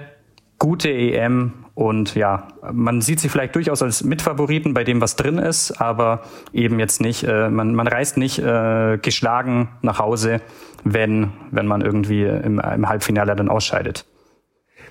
gute 0.58 0.90
EM 0.90 1.52
und 1.76 2.14
ja, 2.14 2.48
man 2.72 3.02
sieht 3.02 3.20
sie 3.20 3.28
vielleicht 3.28 3.54
durchaus 3.54 3.82
als 3.82 4.02
Mitfavoriten 4.02 4.72
bei 4.72 4.82
dem, 4.82 5.02
was 5.02 5.14
drin 5.14 5.36
ist, 5.36 5.72
aber 5.72 6.22
eben 6.54 6.80
jetzt 6.80 7.02
nicht, 7.02 7.22
äh, 7.22 7.50
man, 7.50 7.74
man 7.74 7.86
reist 7.86 8.16
nicht 8.16 8.38
äh, 8.38 8.96
geschlagen 8.96 9.68
nach 9.82 9.98
Hause, 9.98 10.40
wenn, 10.84 11.34
wenn 11.50 11.66
man 11.66 11.82
irgendwie 11.82 12.22
im, 12.22 12.58
im 12.58 12.88
Halbfinale 12.88 13.36
dann 13.36 13.50
ausscheidet. 13.50 14.06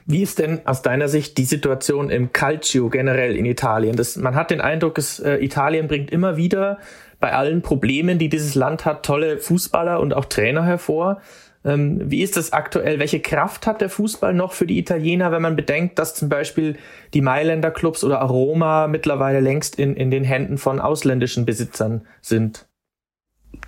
Wie 0.06 0.22
ist 0.22 0.38
denn 0.38 0.68
aus 0.68 0.84
deiner 0.84 1.08
Sicht 1.08 1.40
die 1.40 1.46
Situation 1.46 2.12
im 2.12 2.32
Calcio 2.32 2.90
generell 2.90 3.36
in 3.36 3.46
Italien? 3.46 3.96
Das, 3.96 4.16
man 4.16 4.36
hat 4.36 4.52
den 4.52 4.62
Eindruck, 4.62 4.94
dass, 4.94 5.20
äh, 5.20 5.44
Italien 5.44 5.88
bringt 5.88 6.12
immer 6.12 6.38
wieder 6.38 6.78
bei 7.20 7.34
allen 7.34 7.64
Problemen, 7.64 8.20
die 8.20 8.30
dieses 8.30 8.54
Land 8.54 8.86
hat, 8.86 9.04
tolle 9.04 9.40
Fußballer 9.40 10.00
und 10.00 10.14
auch 10.14 10.26
Trainer 10.26 10.64
hervor. 10.64 11.20
Ähm, 11.66 12.00
wie 12.12 12.22
ist 12.22 12.38
das 12.38 12.54
aktuell? 12.54 13.00
Welche 13.00 13.20
Kraft 13.20 13.66
hat 13.66 13.82
der 13.82 13.90
Fußball 13.90 14.34
noch 14.34 14.54
für 14.54 14.68
die 14.68 14.78
Italiener, 14.78 15.32
wenn 15.32 15.42
man 15.42 15.56
bedenkt, 15.56 15.98
dass 15.98 16.14
zum 16.14 16.30
Beispiel 16.30 16.78
die 17.14 17.22
Mailänder 17.22 17.72
Clubs 17.72 18.04
oder 18.04 18.22
Aroma 18.22 18.88
mittlerweile 18.88 19.40
längst 19.40 19.80
in, 19.80 19.96
in 19.96 20.12
den 20.12 20.24
Händen 20.24 20.60
von 20.60 20.80
ausländischen 20.80 21.46
Besitzern 21.46 22.06
sind? 22.22 22.68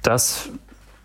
Das 0.03 0.49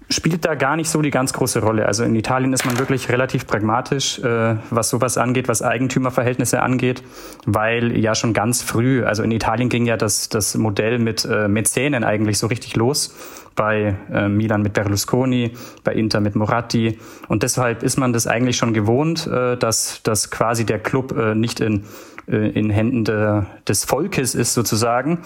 spielt 0.09 0.45
da 0.45 0.55
gar 0.55 0.77
nicht 0.77 0.91
so 0.91 1.03
die 1.03 1.11
ganz 1.11 1.33
große 1.33 1.61
Rolle. 1.61 1.87
Also 1.87 2.05
in 2.05 2.15
Italien 2.15 2.53
ist 2.53 2.65
man 2.65 2.79
wirklich 2.79 3.09
relativ 3.09 3.47
pragmatisch, 3.47 4.19
äh, 4.19 4.57
was 4.71 4.91
sowas 4.91 5.19
angeht, 5.19 5.49
was 5.49 5.63
Eigentümerverhältnisse 5.63 6.63
angeht, 6.63 7.03
weil 7.47 7.97
ja 7.99 8.15
schon 8.15 8.33
ganz 8.33 8.63
früh, 8.63 9.05
also 9.05 9.23
in 9.23 9.31
Italien 9.31 9.69
ging 9.69 9.87
ja 9.87 9.97
das, 9.97 10.29
das 10.29 10.55
Modell 10.57 10.99
mit 10.99 11.25
äh, 11.25 11.49
Mäzenen 11.49 12.05
eigentlich 12.05 12.39
so 12.39 12.47
richtig 12.47 12.77
los. 12.77 13.15
Bei 13.55 13.97
äh, 14.11 14.29
Milan 14.29 14.63
mit 14.63 14.73
Berlusconi, 14.73 15.53
bei 15.85 15.93
Inter 15.93 16.21
mit 16.21 16.35
Moratti. 16.35 16.99
Und 17.29 17.43
deshalb 17.43 17.83
ist 17.83 17.99
man 17.99 18.15
das 18.15 18.27
eigentlich 18.27 18.57
schon 18.57 18.73
gewohnt, 18.73 19.27
äh, 19.27 19.59
dass, 19.59 20.03
dass 20.03 20.31
quasi 20.31 20.65
der 20.65 20.79
Club 20.79 21.15
äh, 21.17 21.35
nicht 21.35 21.61
in, 21.61 21.85
äh, 22.29 22.49
in 22.49 22.71
Händen 22.71 23.05
de, 23.05 23.43
des 23.69 23.85
Volkes 23.85 24.35
ist 24.35 24.55
sozusagen. 24.55 25.19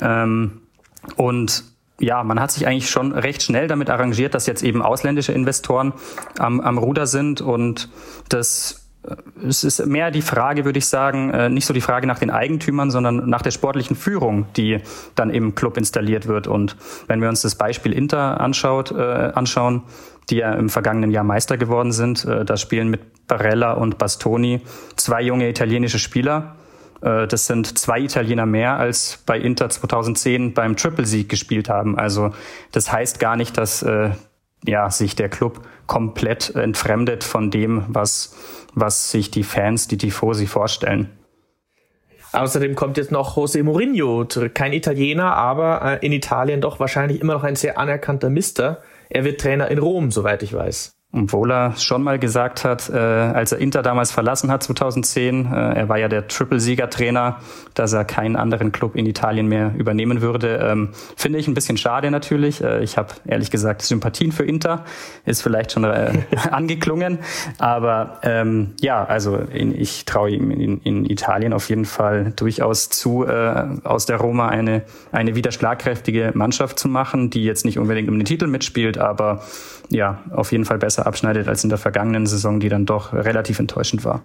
Ähm, 0.00 0.62
und 1.16 1.64
ja, 2.00 2.24
man 2.24 2.40
hat 2.40 2.50
sich 2.50 2.66
eigentlich 2.66 2.90
schon 2.90 3.12
recht 3.12 3.42
schnell 3.42 3.68
damit 3.68 3.90
arrangiert, 3.90 4.34
dass 4.34 4.46
jetzt 4.46 4.62
eben 4.62 4.82
ausländische 4.82 5.32
Investoren 5.32 5.92
am, 6.38 6.60
am 6.60 6.78
Ruder 6.78 7.06
sind 7.06 7.40
und 7.40 7.88
das 8.28 8.88
äh, 9.06 9.16
es 9.46 9.64
ist 9.64 9.84
mehr 9.86 10.10
die 10.10 10.22
Frage, 10.22 10.64
würde 10.64 10.78
ich 10.78 10.86
sagen, 10.86 11.30
äh, 11.30 11.48
nicht 11.48 11.66
so 11.66 11.74
die 11.74 11.80
Frage 11.80 12.06
nach 12.06 12.18
den 12.18 12.30
Eigentümern, 12.30 12.90
sondern 12.90 13.28
nach 13.28 13.42
der 13.42 13.50
sportlichen 13.50 13.96
Führung, 13.96 14.46
die 14.56 14.78
dann 15.14 15.30
im 15.30 15.54
Club 15.54 15.76
installiert 15.76 16.26
wird. 16.26 16.46
Und 16.46 16.76
wenn 17.06 17.20
wir 17.20 17.28
uns 17.28 17.42
das 17.42 17.54
Beispiel 17.54 17.92
Inter 17.92 18.40
anschaut, 18.40 18.92
äh, 18.92 19.32
anschauen, 19.34 19.82
die 20.30 20.36
ja 20.36 20.52
im 20.54 20.68
vergangenen 20.68 21.10
Jahr 21.10 21.24
Meister 21.24 21.56
geworden 21.56 21.92
sind, 21.92 22.24
äh, 22.24 22.44
da 22.44 22.56
spielen 22.56 22.88
mit 22.88 23.26
Barella 23.26 23.72
und 23.72 23.98
Bastoni 23.98 24.60
zwei 24.96 25.22
junge 25.22 25.48
italienische 25.48 25.98
Spieler, 25.98 26.56
das 27.00 27.46
sind 27.46 27.78
zwei 27.78 28.00
Italiener 28.00 28.46
mehr 28.46 28.76
als 28.76 29.22
bei 29.26 29.38
Inter 29.38 29.70
2010 29.70 30.54
beim 30.54 30.76
Triple-Sieg 30.76 31.28
gespielt 31.28 31.68
haben. 31.68 31.98
Also 31.98 32.32
das 32.72 32.92
heißt 32.92 33.18
gar 33.20 33.36
nicht, 33.36 33.56
dass 33.56 33.82
äh, 33.82 34.10
ja, 34.66 34.90
sich 34.90 35.16
der 35.16 35.28
Club 35.28 35.62
komplett 35.86 36.54
entfremdet 36.54 37.24
von 37.24 37.50
dem, 37.50 37.84
was, 37.88 38.36
was 38.74 39.10
sich 39.10 39.30
die 39.30 39.42
Fans, 39.42 39.88
die 39.88 39.98
Tifosi 39.98 40.46
vorstellen. 40.46 41.10
Außerdem 42.32 42.76
kommt 42.76 42.96
jetzt 42.96 43.10
noch 43.10 43.36
José 43.36 43.64
Mourinho, 43.64 44.24
kein 44.54 44.72
Italiener, 44.72 45.34
aber 45.34 45.82
äh, 46.00 46.06
in 46.06 46.12
Italien 46.12 46.60
doch 46.60 46.78
wahrscheinlich 46.78 47.20
immer 47.20 47.32
noch 47.32 47.42
ein 47.42 47.56
sehr 47.56 47.76
anerkannter 47.76 48.30
Mister. 48.30 48.82
Er 49.08 49.24
wird 49.24 49.40
Trainer 49.40 49.68
in 49.68 49.78
Rom, 49.78 50.12
soweit 50.12 50.42
ich 50.44 50.52
weiß. 50.52 50.99
Obwohl 51.12 51.50
er 51.50 51.76
schon 51.76 52.04
mal 52.04 52.20
gesagt 52.20 52.64
hat, 52.64 52.88
äh, 52.88 52.96
als 52.96 53.50
er 53.50 53.58
Inter 53.58 53.82
damals 53.82 54.12
verlassen 54.12 54.48
hat, 54.48 54.62
2010, 54.62 55.46
äh, 55.46 55.72
er 55.74 55.88
war 55.88 55.98
ja 55.98 56.06
der 56.06 56.28
Triple-Sieger-Trainer, 56.28 57.38
dass 57.74 57.92
er 57.92 58.04
keinen 58.04 58.36
anderen 58.36 58.70
Club 58.70 58.94
in 58.94 59.06
Italien 59.06 59.48
mehr 59.48 59.74
übernehmen 59.76 60.20
würde. 60.20 60.60
Ähm, 60.62 60.90
finde 61.16 61.40
ich 61.40 61.48
ein 61.48 61.54
bisschen 61.54 61.76
schade 61.76 62.12
natürlich. 62.12 62.62
Äh, 62.62 62.84
ich 62.84 62.96
habe 62.96 63.08
ehrlich 63.26 63.50
gesagt 63.50 63.82
Sympathien 63.82 64.30
für 64.30 64.44
Inter, 64.44 64.84
ist 65.26 65.42
vielleicht 65.42 65.72
schon 65.72 65.82
äh, 65.82 66.12
angeklungen. 66.52 67.18
Aber 67.58 68.20
ähm, 68.22 68.74
ja, 68.80 69.04
also 69.04 69.34
in, 69.36 69.74
ich 69.74 70.04
traue 70.04 70.30
ihm 70.30 70.52
in, 70.52 70.80
in, 70.82 71.10
Italien 71.10 71.52
auf 71.52 71.68
jeden 71.68 71.86
Fall 71.86 72.32
durchaus 72.36 72.88
zu, 72.88 73.26
äh, 73.26 73.64
aus 73.82 74.06
der 74.06 74.18
Roma 74.18 74.48
eine, 74.48 74.82
eine 75.10 75.34
wieder 75.34 75.50
schlagkräftige 75.50 76.30
Mannschaft 76.34 76.78
zu 76.78 76.86
machen, 76.86 77.30
die 77.30 77.42
jetzt 77.42 77.64
nicht 77.64 77.80
unbedingt 77.80 78.08
um 78.08 78.16
den 78.16 78.26
Titel 78.26 78.46
mitspielt, 78.46 78.96
aber 78.96 79.42
ja, 79.90 80.20
auf 80.30 80.52
jeden 80.52 80.64
Fall 80.64 80.78
besser 81.00 81.06
abschneidet 81.06 81.48
als 81.48 81.64
in 81.64 81.70
der 81.70 81.78
vergangenen 81.78 82.26
Saison, 82.26 82.60
die 82.60 82.68
dann 82.68 82.86
doch 82.86 83.12
relativ 83.12 83.58
enttäuschend 83.58 84.04
war. 84.04 84.22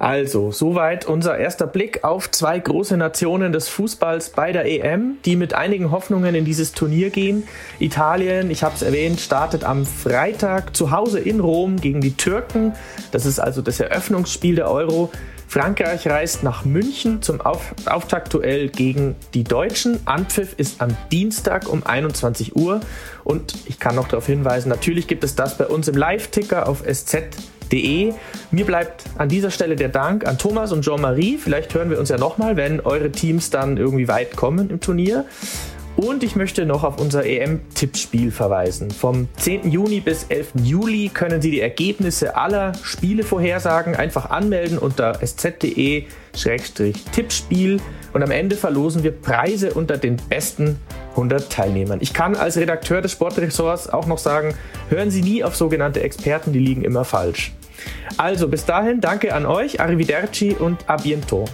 Also, 0.00 0.52
soweit 0.52 1.06
unser 1.06 1.36
erster 1.38 1.66
Blick 1.66 2.04
auf 2.04 2.30
zwei 2.30 2.56
große 2.60 2.96
Nationen 2.96 3.50
des 3.50 3.68
Fußballs 3.68 4.30
bei 4.30 4.52
der 4.52 4.64
EM, 4.64 5.16
die 5.24 5.34
mit 5.34 5.54
einigen 5.54 5.90
Hoffnungen 5.90 6.36
in 6.36 6.44
dieses 6.44 6.70
Turnier 6.70 7.10
gehen. 7.10 7.42
Italien, 7.80 8.48
ich 8.52 8.62
habe 8.62 8.76
es 8.76 8.82
erwähnt, 8.82 9.18
startet 9.18 9.64
am 9.64 9.84
Freitag 9.84 10.76
zu 10.76 10.92
Hause 10.92 11.18
in 11.18 11.40
Rom 11.40 11.80
gegen 11.80 12.00
die 12.00 12.16
Türken. 12.16 12.74
Das 13.10 13.26
ist 13.26 13.40
also 13.40 13.60
das 13.60 13.80
Eröffnungsspiel 13.80 14.54
der 14.54 14.70
Euro. 14.70 15.10
Frankreich 15.48 16.06
reist 16.06 16.42
nach 16.42 16.66
München 16.66 17.22
zum 17.22 17.40
Auf 17.40 17.74
Auftaktduell 17.86 18.68
gegen 18.68 19.16
die 19.32 19.44
Deutschen. 19.44 19.98
Anpfiff 20.04 20.52
ist 20.58 20.82
am 20.82 20.94
Dienstag 21.10 21.70
um 21.70 21.86
21 21.86 22.54
Uhr. 22.54 22.80
Und 23.24 23.54
ich 23.64 23.78
kann 23.78 23.94
noch 23.94 24.08
darauf 24.08 24.26
hinweisen, 24.26 24.68
natürlich 24.68 25.06
gibt 25.06 25.24
es 25.24 25.34
das 25.34 25.56
bei 25.56 25.66
uns 25.66 25.88
im 25.88 25.96
Live-Ticker 25.96 26.68
auf 26.68 26.82
sz.de. 26.86 28.12
Mir 28.50 28.66
bleibt 28.66 29.04
an 29.16 29.30
dieser 29.30 29.50
Stelle 29.50 29.74
der 29.74 29.88
Dank 29.88 30.26
an 30.26 30.36
Thomas 30.36 30.70
und 30.70 30.82
Jean-Marie. 30.82 31.38
Vielleicht 31.38 31.72
hören 31.72 31.88
wir 31.88 31.98
uns 31.98 32.10
ja 32.10 32.18
nochmal, 32.18 32.56
wenn 32.56 32.80
eure 32.80 33.10
Teams 33.10 33.48
dann 33.48 33.78
irgendwie 33.78 34.06
weit 34.06 34.36
kommen 34.36 34.68
im 34.68 34.80
Turnier. 34.80 35.24
Und 36.00 36.22
ich 36.22 36.36
möchte 36.36 36.64
noch 36.64 36.84
auf 36.84 37.00
unser 37.00 37.26
EM-Tippspiel 37.26 38.30
verweisen. 38.30 38.92
Vom 38.92 39.26
10. 39.36 39.68
Juni 39.68 39.98
bis 39.98 40.26
11. 40.28 40.52
Juli 40.62 41.10
können 41.12 41.42
Sie 41.42 41.50
die 41.50 41.60
Ergebnisse 41.60 42.36
aller 42.36 42.72
Spiele 42.84 43.24
vorhersagen. 43.24 43.96
Einfach 43.96 44.30
anmelden 44.30 44.78
unter 44.78 45.20
sz.de-tippspiel 45.20 47.80
und 48.12 48.22
am 48.22 48.30
Ende 48.30 48.54
verlosen 48.54 49.02
wir 49.02 49.10
Preise 49.10 49.74
unter 49.74 49.98
den 49.98 50.18
besten 50.28 50.78
100 51.10 51.50
Teilnehmern. 51.50 51.98
Ich 52.00 52.14
kann 52.14 52.36
als 52.36 52.56
Redakteur 52.56 53.02
des 53.02 53.10
Sportressorts 53.10 53.88
auch 53.88 54.06
noch 54.06 54.18
sagen, 54.18 54.54
hören 54.90 55.10
Sie 55.10 55.22
nie 55.22 55.42
auf 55.42 55.56
sogenannte 55.56 56.00
Experten, 56.00 56.52
die 56.52 56.60
liegen 56.60 56.84
immer 56.84 57.04
falsch. 57.04 57.50
Also 58.16 58.46
bis 58.46 58.64
dahin, 58.64 59.00
danke 59.00 59.34
an 59.34 59.46
euch, 59.46 59.80
arrivederci 59.80 60.52
und 60.52 60.88
a 60.88 60.94
bientôt. 60.94 61.48